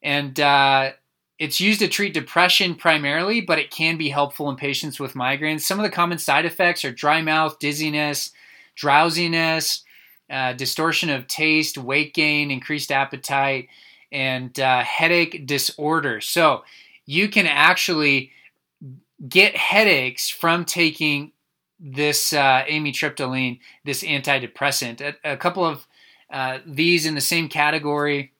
and 0.00 0.38
uh, 0.38 0.92
it's 1.40 1.60
used 1.60 1.80
to 1.80 1.88
treat 1.88 2.14
depression 2.14 2.76
primarily, 2.76 3.40
but 3.40 3.58
it 3.58 3.72
can 3.72 3.96
be 3.96 4.08
helpful 4.08 4.48
in 4.50 4.54
patients 4.54 5.00
with 5.00 5.14
migraines. 5.14 5.62
Some 5.62 5.80
of 5.80 5.82
the 5.82 5.90
common 5.90 6.18
side 6.18 6.44
effects 6.44 6.84
are 6.84 6.92
dry 6.92 7.22
mouth, 7.22 7.58
dizziness, 7.58 8.30
drowsiness 8.76 9.83
uh, 10.30 10.52
distortion 10.54 11.10
of 11.10 11.26
taste, 11.26 11.78
weight 11.78 12.14
gain, 12.14 12.50
increased 12.50 12.90
appetite, 12.90 13.68
and 14.10 14.58
uh, 14.60 14.82
headache 14.82 15.46
disorder. 15.46 16.20
So 16.20 16.64
you 17.06 17.28
can 17.28 17.46
actually 17.46 18.30
get 19.28 19.56
headaches 19.56 20.28
from 20.28 20.64
taking 20.64 21.32
this 21.80 22.32
uh, 22.32 22.64
amitriptyline, 22.68 23.58
this 23.84 24.02
antidepressant. 24.02 25.00
A, 25.00 25.32
a 25.32 25.36
couple 25.36 25.64
of 25.64 25.86
uh, 26.30 26.58
these 26.66 27.06
in 27.06 27.14
the 27.14 27.20
same 27.20 27.48
category 27.48 28.32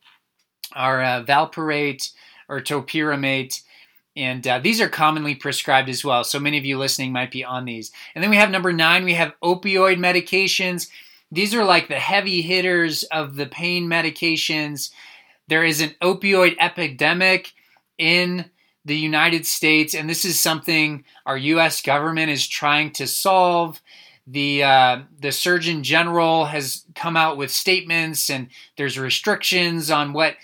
are 0.73 1.01
uh, 1.03 1.23
valproate 1.23 2.11
or 2.49 2.61
topiramate. 2.61 3.61
And 4.15 4.47
uh, 4.47 4.59
these 4.59 4.79
are 4.79 4.89
commonly 4.89 5.35
prescribed 5.35 5.89
as 5.89 6.03
well. 6.03 6.23
So 6.23 6.39
many 6.39 6.57
of 6.57 6.65
you 6.65 6.77
listening 6.77 7.11
might 7.11 7.31
be 7.31 7.43
on 7.43 7.65
these. 7.65 7.91
And 8.13 8.23
then 8.23 8.31
we 8.31 8.37
have 8.37 8.49
number 8.49 8.71
nine, 8.71 9.03
we 9.03 9.13
have 9.13 9.33
opioid 9.43 9.97
medications. 9.97 10.87
These 11.31 11.53
are 11.55 11.65
like 11.65 11.87
the 11.87 11.95
heavy 11.99 12.41
hitters 12.41 13.03
of 13.03 13.35
the 13.35 13.45
pain 13.45 13.87
medications. 13.87 14.91
There 15.47 15.63
is 15.63 15.81
an 15.81 15.95
opioid 16.01 16.55
epidemic 16.59 17.53
in 17.97 18.49
the 18.83 18.95
United 18.95 19.45
States, 19.45 19.95
and 19.95 20.09
this 20.09 20.25
is 20.25 20.39
something 20.39 21.03
our 21.25 21.37
U.S. 21.37 21.81
government 21.81 22.29
is 22.29 22.47
trying 22.47 22.91
to 22.93 23.07
solve. 23.07 23.81
The 24.27 24.63
uh, 24.63 25.01
the 25.19 25.31
Surgeon 25.31 25.83
General 25.83 26.45
has 26.45 26.85
come 26.95 27.17
out 27.17 27.37
with 27.37 27.51
statements, 27.51 28.29
and 28.29 28.49
there's 28.77 28.97
restrictions 28.97 29.89
on 29.91 30.13
what 30.13 30.35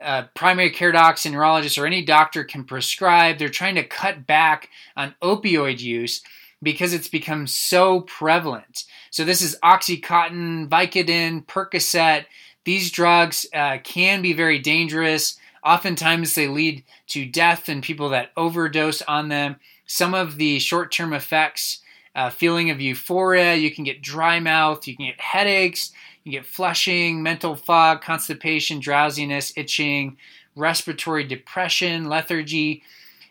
uh, 0.00 0.24
primary 0.34 0.70
care 0.70 0.92
docs 0.92 1.24
and 1.24 1.34
neurologists 1.34 1.78
or 1.78 1.86
any 1.86 2.04
doctor 2.04 2.44
can 2.44 2.64
prescribe. 2.64 3.38
They're 3.38 3.48
trying 3.48 3.76
to 3.76 3.84
cut 3.84 4.26
back 4.26 4.68
on 4.96 5.14
opioid 5.22 5.80
use 5.80 6.20
because 6.62 6.92
it's 6.92 7.08
become 7.08 7.46
so 7.46 8.02
prevalent. 8.02 8.84
So 9.14 9.24
this 9.24 9.42
is 9.42 9.56
Oxycontin, 9.62 10.68
Vicodin, 10.68 11.46
Percocet. 11.46 12.24
These 12.64 12.90
drugs 12.90 13.46
uh, 13.54 13.78
can 13.84 14.22
be 14.22 14.32
very 14.32 14.58
dangerous. 14.58 15.38
Oftentimes 15.64 16.34
they 16.34 16.48
lead 16.48 16.82
to 17.10 17.24
death 17.24 17.68
in 17.68 17.80
people 17.80 18.08
that 18.08 18.32
overdose 18.36 19.02
on 19.02 19.28
them. 19.28 19.54
Some 19.86 20.14
of 20.14 20.36
the 20.36 20.58
short-term 20.58 21.12
effects, 21.12 21.78
uh, 22.16 22.28
feeling 22.30 22.70
of 22.70 22.80
euphoria, 22.80 23.54
you 23.54 23.70
can 23.70 23.84
get 23.84 24.02
dry 24.02 24.40
mouth, 24.40 24.88
you 24.88 24.96
can 24.96 25.06
get 25.06 25.20
headaches, 25.20 25.92
you 26.24 26.32
get 26.32 26.44
flushing, 26.44 27.22
mental 27.22 27.54
fog, 27.54 28.02
constipation, 28.02 28.80
drowsiness, 28.80 29.52
itching, 29.56 30.16
respiratory 30.56 31.22
depression, 31.22 32.08
lethargy. 32.08 32.82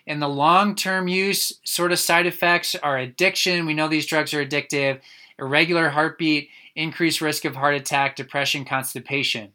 And 0.07 0.21
the 0.21 0.29
long 0.29 0.75
term 0.75 1.09
use 1.09 1.59
sort 1.65 1.91
of 1.91 1.99
side 1.99 2.25
effects 2.25 2.73
are 2.73 2.97
addiction. 2.97 3.65
We 3.65 3.73
know 3.73 3.89
these 3.89 4.05
drugs 4.05 4.33
are 4.33 4.45
addictive 4.45 5.01
irregular 5.39 5.89
heartbeat, 5.89 6.49
increased 6.75 7.21
risk 7.21 7.45
of 7.45 7.55
heart 7.55 7.75
attack, 7.75 8.15
depression, 8.15 8.65
constipation. 8.65 9.51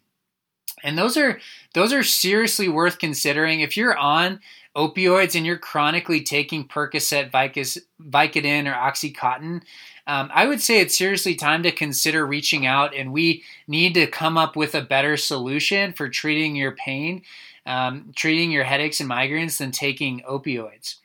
And 0.82 0.96
those 0.96 1.16
are 1.16 1.40
those 1.74 1.92
are 1.92 2.02
seriously 2.02 2.68
worth 2.68 2.98
considering. 2.98 3.60
If 3.60 3.76
you're 3.76 3.96
on 3.96 4.40
opioids 4.76 5.34
and 5.34 5.44
you're 5.44 5.58
chronically 5.58 6.20
taking 6.20 6.68
Percocet, 6.68 7.30
Vicodin, 7.32 8.66
or 8.66 8.74
OxyContin, 8.74 9.62
um, 10.06 10.30
I 10.32 10.46
would 10.46 10.62
say 10.62 10.80
it's 10.80 10.96
seriously 10.96 11.34
time 11.34 11.62
to 11.64 11.72
consider 11.72 12.26
reaching 12.26 12.64
out, 12.64 12.94
and 12.94 13.12
we 13.12 13.42
need 13.66 13.94
to 13.94 14.06
come 14.06 14.38
up 14.38 14.56
with 14.56 14.74
a 14.74 14.80
better 14.80 15.16
solution 15.16 15.92
for 15.92 16.08
treating 16.08 16.56
your 16.56 16.72
pain, 16.72 17.22
um, 17.66 18.12
treating 18.16 18.50
your 18.50 18.64
headaches 18.64 19.00
and 19.00 19.10
migraines 19.10 19.58
than 19.58 19.70
taking 19.70 20.20
opioids. 20.20 20.96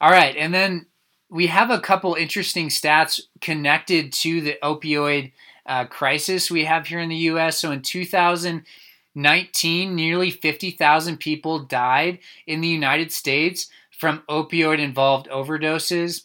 All 0.00 0.10
right, 0.10 0.36
and 0.36 0.52
then 0.52 0.86
we 1.30 1.46
have 1.46 1.70
a 1.70 1.80
couple 1.80 2.14
interesting 2.14 2.68
stats 2.68 3.20
connected 3.40 4.12
to 4.12 4.40
the 4.40 4.58
opioid 4.62 5.30
uh, 5.64 5.84
crisis 5.84 6.50
we 6.50 6.64
have 6.64 6.88
here 6.88 6.98
in 6.98 7.08
the 7.08 7.14
U.S. 7.16 7.60
So 7.60 7.70
in 7.70 7.82
2019, 7.82 9.94
nearly 9.94 10.32
50,000 10.32 11.18
people 11.18 11.60
died 11.60 12.18
in 12.46 12.60
the 12.60 12.68
United 12.68 13.12
States 13.12 13.68
from 13.96 14.24
opioid-involved 14.28 15.28
overdoses, 15.28 16.24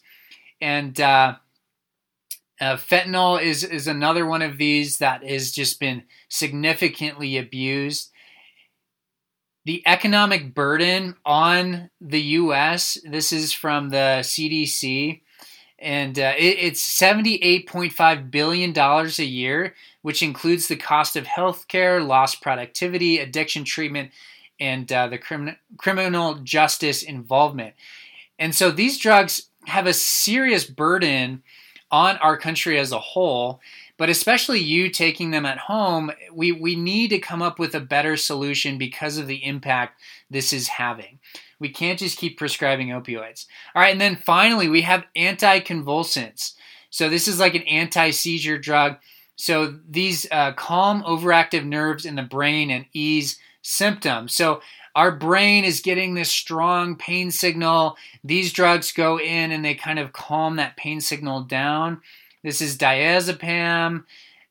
and 0.60 1.00
uh, 1.00 1.36
uh, 2.60 2.76
fentanyl 2.76 3.40
is 3.40 3.62
is 3.62 3.86
another 3.86 4.26
one 4.26 4.42
of 4.42 4.56
these 4.56 4.98
that 4.98 5.22
has 5.22 5.52
just 5.52 5.78
been 5.78 6.02
significantly 6.28 7.36
abused 7.36 8.10
the 9.66 9.82
economic 9.84 10.54
burden 10.54 11.16
on 11.26 11.90
the 12.00 12.20
U.S. 12.20 12.98
This 13.04 13.32
is 13.32 13.52
from 13.52 13.90
the 13.90 14.20
CDC, 14.22 15.20
and 15.80 16.16
uh, 16.16 16.34
it, 16.38 16.58
it's 16.60 17.00
$78.5 17.00 18.30
billion 18.30 18.78
a 18.78 19.24
year, 19.24 19.74
which 20.02 20.22
includes 20.22 20.68
the 20.68 20.76
cost 20.76 21.16
of 21.16 21.24
healthcare, 21.24 22.06
lost 22.06 22.40
productivity, 22.40 23.18
addiction 23.18 23.64
treatment, 23.64 24.12
and 24.60 24.90
uh, 24.92 25.08
the 25.08 25.18
crim- 25.18 25.56
criminal 25.76 26.36
justice 26.36 27.02
involvement. 27.02 27.74
And 28.38 28.54
so 28.54 28.70
these 28.70 28.98
drugs 28.98 29.50
have 29.66 29.88
a 29.88 29.92
serious 29.92 30.64
burden 30.64 31.42
on 31.90 32.18
our 32.18 32.38
country 32.38 32.78
as 32.78 32.92
a 32.92 33.00
whole 33.00 33.60
but 33.96 34.10
especially 34.10 34.60
you 34.60 34.90
taking 34.90 35.30
them 35.30 35.46
at 35.46 35.58
home, 35.58 36.10
we, 36.32 36.52
we 36.52 36.76
need 36.76 37.08
to 37.08 37.18
come 37.18 37.42
up 37.42 37.58
with 37.58 37.74
a 37.74 37.80
better 37.80 38.16
solution 38.16 38.78
because 38.78 39.18
of 39.18 39.26
the 39.26 39.44
impact 39.44 40.00
this 40.30 40.52
is 40.52 40.68
having. 40.68 41.18
We 41.58 41.70
can't 41.70 41.98
just 41.98 42.18
keep 42.18 42.38
prescribing 42.38 42.88
opioids. 42.88 43.46
All 43.74 43.82
right, 43.82 43.92
and 43.92 44.00
then 44.00 44.16
finally, 44.16 44.68
we 44.68 44.82
have 44.82 45.06
anticonvulsants. 45.16 46.54
So, 46.90 47.08
this 47.08 47.26
is 47.28 47.40
like 47.40 47.54
an 47.54 47.62
anti 47.62 48.10
seizure 48.10 48.58
drug. 48.58 48.96
So, 49.36 49.78
these 49.88 50.26
uh, 50.30 50.52
calm 50.52 51.02
overactive 51.02 51.64
nerves 51.64 52.04
in 52.04 52.16
the 52.16 52.22
brain 52.22 52.70
and 52.70 52.84
ease 52.92 53.38
symptoms. 53.62 54.34
So, 54.34 54.60
our 54.94 55.12
brain 55.12 55.64
is 55.64 55.80
getting 55.80 56.14
this 56.14 56.30
strong 56.30 56.96
pain 56.96 57.30
signal. 57.30 57.96
These 58.24 58.52
drugs 58.52 58.92
go 58.92 59.18
in 59.18 59.52
and 59.52 59.64
they 59.64 59.74
kind 59.74 59.98
of 59.98 60.14
calm 60.14 60.56
that 60.56 60.76
pain 60.76 61.02
signal 61.02 61.42
down. 61.42 62.00
This 62.42 62.60
is 62.60 62.78
diazepam. 62.78 64.04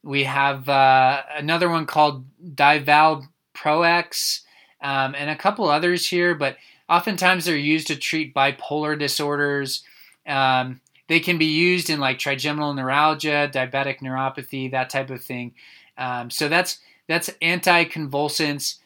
We 0.04 0.24
have 0.26 0.70
uh, 0.70 1.24
another 1.36 1.70
one 1.70 1.86
called 1.86 2.26
Divalproex 2.44 4.42
um, 4.82 5.16
and 5.16 5.30
a 5.30 5.36
couple 5.36 5.70
others 5.70 6.08
here, 6.08 6.36
but 6.36 6.58
oftentimes 6.88 7.46
they're 7.46 7.56
used 7.56 7.88
to 7.88 7.96
treat 7.96 8.34
bipolar 8.34 8.98
disorders. 8.98 9.84
Um, 10.28 10.82
they 11.08 11.20
can 11.20 11.38
be 11.38 11.46
used 11.46 11.90
in 11.90 12.00
like 12.00 12.20
trigeminal 12.20 12.74
neuralgia, 12.74 13.50
diabetic 13.52 14.00
neuropathy, 14.00 14.72
that 14.72 14.90
type 14.90 15.10
of 15.10 15.24
thing. 15.24 15.54
Um, 15.98 16.30
so 16.30 16.50
that's 16.50 16.80
that's 17.08 17.30
anticonvulsants 17.42 18.78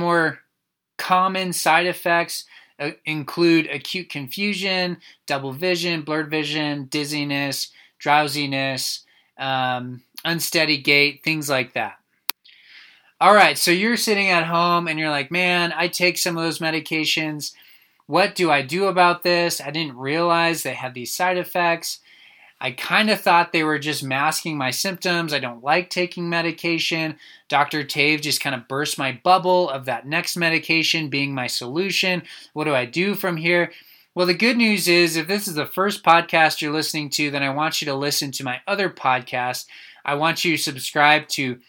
more 0.00 0.40
common 0.96 1.52
side 1.52 1.86
effects 1.86 2.44
uh, 2.80 2.92
include 3.04 3.66
acute 3.66 4.08
confusion, 4.08 4.96
double 5.26 5.52
vision, 5.52 6.02
blurred 6.02 6.30
vision, 6.30 6.86
dizziness, 6.86 7.70
drowsiness, 7.98 9.04
um, 9.38 10.02
unsteady 10.24 10.78
gait, 10.78 11.22
things 11.22 11.48
like 11.48 11.74
that. 11.74 11.98
All 13.20 13.34
right, 13.34 13.58
so 13.58 13.70
you're 13.70 13.98
sitting 13.98 14.30
at 14.30 14.46
home 14.46 14.88
and 14.88 14.98
you're 14.98 15.10
like, 15.10 15.30
man, 15.30 15.74
I 15.76 15.88
take 15.88 16.16
some 16.16 16.38
of 16.38 16.42
those 16.42 16.58
medications. 16.58 17.52
What 18.06 18.34
do 18.34 18.50
I 18.50 18.62
do 18.62 18.86
about 18.86 19.22
this? 19.22 19.60
I 19.60 19.70
didn't 19.70 19.96
realize 19.96 20.62
they 20.62 20.72
had 20.72 20.94
these 20.94 21.14
side 21.14 21.36
effects. 21.36 22.00
I 22.60 22.72
kind 22.72 23.08
of 23.08 23.20
thought 23.20 23.52
they 23.52 23.64
were 23.64 23.78
just 23.78 24.04
masking 24.04 24.58
my 24.58 24.70
symptoms. 24.70 25.32
I 25.32 25.38
don't 25.38 25.64
like 25.64 25.88
taking 25.88 26.28
medication. 26.28 27.16
Dr. 27.48 27.84
Tave 27.84 28.20
just 28.20 28.42
kind 28.42 28.54
of 28.54 28.68
burst 28.68 28.98
my 28.98 29.18
bubble 29.24 29.70
of 29.70 29.86
that 29.86 30.06
next 30.06 30.36
medication 30.36 31.08
being 31.08 31.34
my 31.34 31.46
solution. 31.46 32.22
What 32.52 32.64
do 32.64 32.74
I 32.74 32.84
do 32.84 33.14
from 33.14 33.38
here? 33.38 33.72
Well, 34.14 34.26
the 34.26 34.34
good 34.34 34.58
news 34.58 34.88
is 34.88 35.16
if 35.16 35.26
this 35.26 35.48
is 35.48 35.54
the 35.54 35.64
first 35.64 36.04
podcast 36.04 36.60
you're 36.60 36.72
listening 36.72 37.10
to, 37.10 37.30
then 37.30 37.42
I 37.42 37.50
want 37.50 37.80
you 37.80 37.86
to 37.86 37.94
listen 37.94 38.30
to 38.32 38.44
my 38.44 38.60
other 38.66 38.90
podcast. 38.90 39.66
I 40.04 40.14
want 40.16 40.44
you 40.44 40.56
to 40.56 40.62
subscribe 40.62 41.28
to 41.28 41.60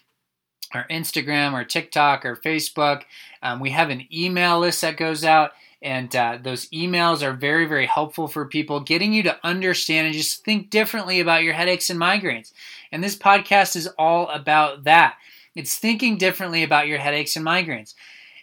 our 0.74 0.88
Instagram 0.90 1.54
or 1.54 1.64
TikTok 1.64 2.26
or 2.26 2.36
Facebook. 2.36 3.04
Um, 3.44 3.60
we 3.60 3.72
have 3.72 3.90
an 3.90 4.08
email 4.14 4.60
list 4.60 4.82
that 4.82 4.98
goes 4.98 5.24
out. 5.24 5.52
And 5.84 6.16
uh, 6.16 6.38
those 6.42 6.68
emails 6.70 7.24
are 7.24 7.34
very, 7.34 7.66
very 7.66 7.88
helpful 7.88 8.28
for 8.28 8.46
people, 8.46 8.82
getting 8.82 9.14
you 9.14 9.24
to 9.24 9.40
understand 9.44 10.06
and 10.06 10.16
just 10.16 10.46
think 10.46 10.70
differently 10.70 11.20
about 11.20 11.44
your 11.44 11.54
headaches 11.54 11.90
and 11.90 12.00
migraines. 12.00 12.54
And 12.92 13.04
this 13.04 13.16
podcast 13.16 13.76
is 13.76 13.88
all 13.98 14.30
about 14.30 14.84
that. 14.84 15.16
It's 15.56 15.78
thinking 15.78 16.18
differently 16.18 16.62
about 16.62 16.88
your 16.88 17.00
headaches 17.00 17.36
and 17.36 17.46
migraines. 17.46 17.96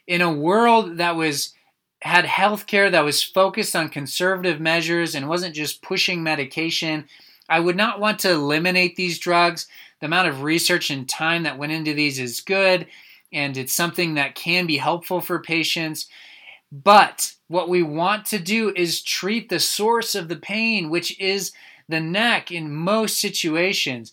In 0.07 0.21
a 0.21 0.33
world 0.33 0.99
that 0.99 1.14
was 1.14 1.55
had 2.03 2.25
healthcare 2.25 2.91
that 2.91 3.05
was 3.05 3.23
focused 3.23 3.75
on 3.75 3.88
conservative 3.88 4.61
measures 4.61 5.14
and 5.14 5.29
wasn't 5.29 5.55
just 5.55 5.83
pushing 5.83 6.23
medication, 6.23 7.07
I 7.49 7.61
would 7.61 7.77
not 7.77 8.01
want 8.01 8.21
to 8.21 8.31
eliminate 8.31 8.97
these 8.97 9.19
drugs. 9.19 9.67
The 10.01 10.07
amount 10.07 10.29
of 10.29 10.43
research 10.43 10.91
and 10.91 11.09
time 11.09 11.43
that 11.43 11.59
went 11.59 11.73
into 11.73 11.95
these 11.95 12.19
is 12.19 12.41
good, 12.41 12.87
and 13.33 13.57
it's 13.57 13.73
something 13.73 14.15
that 14.15 14.35
can 14.35 14.67
be 14.67 14.77
helpful 14.77 15.21
for 15.21 15.41
patients. 15.41 16.07
But 16.71 17.35
what 17.49 17.69
we 17.69 17.83
want 17.83 18.27
to 18.27 18.39
do 18.39 18.73
is 18.77 19.03
treat 19.03 19.49
the 19.49 19.59
source 19.59 20.15
of 20.15 20.29
the 20.29 20.37
pain, 20.37 20.91
which 20.91 21.19
is 21.19 21.53
the 21.89 22.01
neck 22.01 22.53
in 22.53 22.75
most 22.75 23.21
situations. 23.21 24.13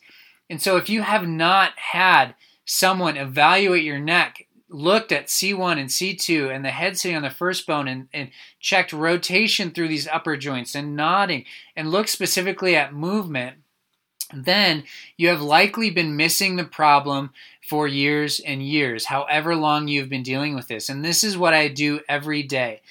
And 0.50 0.62
so 0.62 0.78
if 0.78 0.90
you 0.90 1.02
have 1.02 1.28
not 1.28 1.78
had 1.78 2.36
someone 2.66 3.18
evaluate 3.18 3.84
your 3.84 4.00
neck, 4.00 4.48
looked 4.70 5.12
at 5.12 5.28
C1 5.28 5.80
and 5.80 5.90
C2 5.90 6.54
and 6.54 6.66
the 6.66 6.70
head 6.70 6.98
sitting 6.98 7.16
on 7.16 7.24
the 7.24 7.30
first 7.30 7.68
bone 7.68 7.88
and, 7.88 8.08
and 8.14 8.30
checked 8.60 8.94
rotation 8.94 9.72
through 9.72 9.88
these 9.88 10.08
upper 10.08 10.36
joints 10.38 10.76
and 10.76 10.96
nodding 10.96 11.46
and 11.76 11.92
looked 11.92 12.10
specifically 12.10 12.76
at 12.76 12.94
movement, 12.94 13.58
then 14.34 14.84
you 15.18 15.28
have 15.30 15.42
likely 15.42 15.90
been 15.90 16.16
missing 16.16 16.56
the 16.56 16.64
problem 16.64 17.32
for 17.68 17.88
years 17.88 18.40
and 18.40 18.62
years, 18.62 19.06
however 19.06 19.56
long 19.56 19.88
you've 19.88 20.10
been 20.10 20.24
dealing 20.24 20.56
with 20.56 20.68
this. 20.68 20.90
And 20.90 21.04
this 21.04 21.24
is 21.24 21.38
what 21.38 21.54
I 21.54 21.68
do 21.68 22.02
every 22.08 22.44
day. 22.44 22.82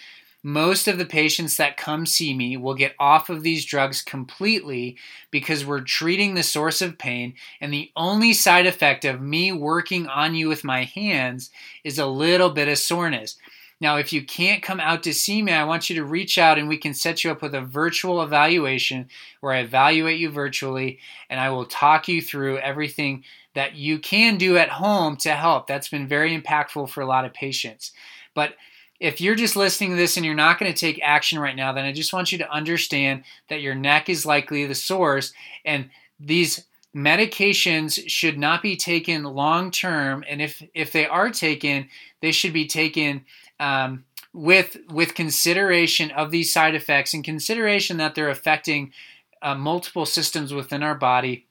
Most 0.46 0.88
of 0.88 0.98
the 0.98 1.06
patients 1.06 1.56
that 1.56 1.78
come 1.78 2.04
see 2.04 2.34
me 2.34 2.58
will 2.58 2.74
get 2.74 2.94
off 2.98 3.30
of 3.30 3.42
these 3.42 3.64
drugs 3.64 4.02
completely 4.02 4.98
because 5.30 5.64
we're 5.64 5.80
treating 5.80 6.34
the 6.34 6.42
source 6.42 6.82
of 6.82 6.98
pain, 6.98 7.32
and 7.62 7.72
the 7.72 7.90
only 7.96 8.34
side 8.34 8.66
effect 8.66 9.06
of 9.06 9.22
me 9.22 9.52
working 9.52 10.06
on 10.06 10.34
you 10.34 10.48
with 10.48 10.62
my 10.62 10.84
hands 10.84 11.50
is 11.82 11.98
a 11.98 12.04
little 12.04 12.50
bit 12.50 12.68
of 12.68 12.76
soreness. 12.76 13.38
Now, 13.84 13.98
if 13.98 14.14
you 14.14 14.24
can't 14.24 14.62
come 14.62 14.80
out 14.80 15.02
to 15.02 15.12
see 15.12 15.42
me, 15.42 15.52
I 15.52 15.64
want 15.64 15.90
you 15.90 15.96
to 15.96 16.04
reach 16.04 16.38
out 16.38 16.58
and 16.58 16.70
we 16.70 16.78
can 16.78 16.94
set 16.94 17.22
you 17.22 17.30
up 17.30 17.42
with 17.42 17.54
a 17.54 17.60
virtual 17.60 18.22
evaluation 18.22 19.10
where 19.40 19.52
I 19.52 19.58
evaluate 19.58 20.18
you 20.18 20.30
virtually 20.30 21.00
and 21.28 21.38
I 21.38 21.50
will 21.50 21.66
talk 21.66 22.08
you 22.08 22.22
through 22.22 22.56
everything 22.60 23.24
that 23.52 23.74
you 23.74 23.98
can 23.98 24.38
do 24.38 24.56
at 24.56 24.70
home 24.70 25.18
to 25.18 25.32
help. 25.32 25.66
That's 25.66 25.90
been 25.90 26.08
very 26.08 26.34
impactful 26.34 26.88
for 26.88 27.02
a 27.02 27.06
lot 27.06 27.26
of 27.26 27.34
patients. 27.34 27.92
But 28.32 28.54
if 29.00 29.20
you're 29.20 29.34
just 29.34 29.54
listening 29.54 29.90
to 29.90 29.96
this 29.96 30.16
and 30.16 30.24
you're 30.24 30.34
not 30.34 30.58
going 30.58 30.72
to 30.72 30.80
take 30.80 30.98
action 31.02 31.38
right 31.38 31.54
now, 31.54 31.74
then 31.74 31.84
I 31.84 31.92
just 31.92 32.14
want 32.14 32.32
you 32.32 32.38
to 32.38 32.50
understand 32.50 33.24
that 33.50 33.60
your 33.60 33.74
neck 33.74 34.08
is 34.08 34.24
likely 34.24 34.64
the 34.64 34.74
source 34.74 35.34
and 35.62 35.90
these 36.18 36.64
medications 36.96 38.02
should 38.08 38.38
not 38.38 38.62
be 38.62 38.76
taken 38.76 39.24
long 39.24 39.70
term 39.70 40.24
and 40.28 40.40
if 40.40 40.62
if 40.74 40.92
they 40.92 41.04
are 41.04 41.28
taken 41.28 41.88
they 42.20 42.30
should 42.30 42.52
be 42.52 42.68
taken 42.68 43.24
um, 43.64 44.04
with 44.32 44.76
with 44.90 45.14
consideration 45.14 46.10
of 46.10 46.30
these 46.30 46.52
side 46.52 46.74
effects 46.74 47.14
and 47.14 47.24
consideration 47.24 47.96
that 47.96 48.14
they're 48.14 48.28
affecting 48.28 48.92
uh, 49.40 49.54
multiple 49.54 50.04
systems 50.06 50.52
within 50.52 50.82
our 50.82 50.94
body 50.94 51.46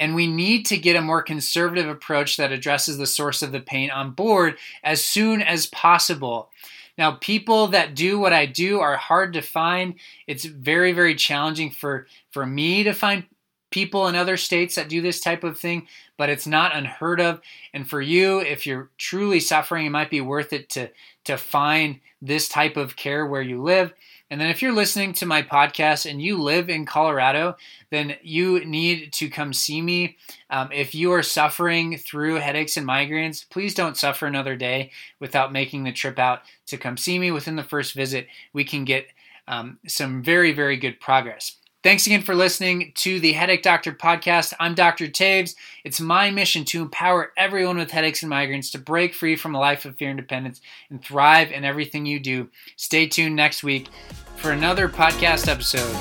and 0.00 0.14
we 0.14 0.26
need 0.26 0.64
to 0.64 0.78
get 0.78 0.96
a 0.96 1.02
more 1.02 1.22
conservative 1.22 1.86
approach 1.86 2.38
that 2.38 2.52
addresses 2.52 2.96
the 2.96 3.06
source 3.06 3.42
of 3.42 3.52
the 3.52 3.60
pain 3.60 3.90
on 3.90 4.12
board 4.12 4.56
as 4.82 5.04
soon 5.04 5.42
as 5.42 5.66
possible. 5.66 6.48
Now, 6.96 7.12
people 7.12 7.66
that 7.68 7.94
do 7.94 8.18
what 8.18 8.32
I 8.32 8.46
do 8.46 8.80
are 8.80 8.96
hard 8.96 9.34
to 9.34 9.42
find. 9.42 9.94
It's 10.26 10.46
very, 10.46 10.92
very 10.92 11.14
challenging 11.14 11.70
for, 11.70 12.06
for 12.30 12.46
me 12.46 12.82
to 12.84 12.94
find 12.94 13.24
people 13.70 14.08
in 14.08 14.16
other 14.16 14.36
states 14.36 14.74
that 14.74 14.88
do 14.88 15.00
this 15.00 15.20
type 15.20 15.44
of 15.44 15.58
thing, 15.58 15.86
but 16.16 16.28
it's 16.28 16.46
not 16.46 16.76
unheard 16.76 17.20
of. 17.20 17.40
And 17.72 17.88
for 17.88 18.00
you, 18.00 18.40
if 18.40 18.66
you're 18.66 18.90
truly 18.98 19.40
suffering, 19.40 19.86
it 19.86 19.90
might 19.90 20.10
be 20.10 20.20
worth 20.20 20.52
it 20.52 20.68
to, 20.70 20.90
to 21.24 21.36
find 21.36 22.00
this 22.20 22.48
type 22.48 22.76
of 22.76 22.96
care 22.96 23.26
where 23.26 23.42
you 23.42 23.62
live. 23.62 23.92
And 24.30 24.40
then 24.40 24.48
if 24.48 24.62
you're 24.62 24.72
listening 24.72 25.12
to 25.14 25.26
my 25.26 25.42
podcast 25.42 26.08
and 26.08 26.22
you 26.22 26.40
live 26.40 26.70
in 26.70 26.86
Colorado, 26.86 27.56
then 27.90 28.14
you 28.22 28.64
need 28.64 29.12
to 29.14 29.28
come 29.28 29.52
see 29.52 29.82
me. 29.82 30.18
Um, 30.50 30.70
if 30.72 30.94
you 30.94 31.12
are 31.12 31.22
suffering 31.22 31.98
through 31.98 32.36
headaches 32.36 32.76
and 32.76 32.86
migraines, 32.86 33.48
please 33.50 33.74
don't 33.74 33.96
suffer 33.96 34.26
another 34.26 34.54
day 34.54 34.92
without 35.18 35.52
making 35.52 35.82
the 35.82 35.92
trip 35.92 36.18
out 36.18 36.42
to 36.66 36.76
come 36.76 36.96
see 36.96 37.18
me. 37.18 37.32
Within 37.32 37.56
the 37.56 37.64
first 37.64 37.94
visit, 37.94 38.28
we 38.52 38.62
can 38.62 38.84
get 38.84 39.08
um, 39.48 39.78
some 39.88 40.22
very, 40.22 40.52
very 40.52 40.76
good 40.76 41.00
progress. 41.00 41.56
Thanks 41.82 42.06
again 42.06 42.20
for 42.20 42.34
listening 42.34 42.92
to 42.96 43.20
the 43.20 43.32
Headache 43.32 43.62
Doctor 43.62 43.92
podcast. 43.92 44.52
I'm 44.60 44.74
Dr. 44.74 45.06
Taves. 45.06 45.54
It's 45.82 45.98
my 45.98 46.30
mission 46.30 46.66
to 46.66 46.82
empower 46.82 47.32
everyone 47.38 47.78
with 47.78 47.90
headaches 47.90 48.22
and 48.22 48.30
migraines 48.30 48.70
to 48.72 48.78
break 48.78 49.14
free 49.14 49.34
from 49.34 49.54
a 49.54 49.58
life 49.58 49.86
of 49.86 49.96
fear 49.96 50.10
and 50.10 50.18
dependence 50.18 50.60
and 50.90 51.02
thrive 51.02 51.50
in 51.50 51.64
everything 51.64 52.04
you 52.04 52.20
do. 52.20 52.50
Stay 52.76 53.06
tuned 53.06 53.34
next 53.34 53.62
week 53.62 53.88
for 54.36 54.50
another 54.50 54.90
podcast 54.90 55.48
episode. 55.48 55.96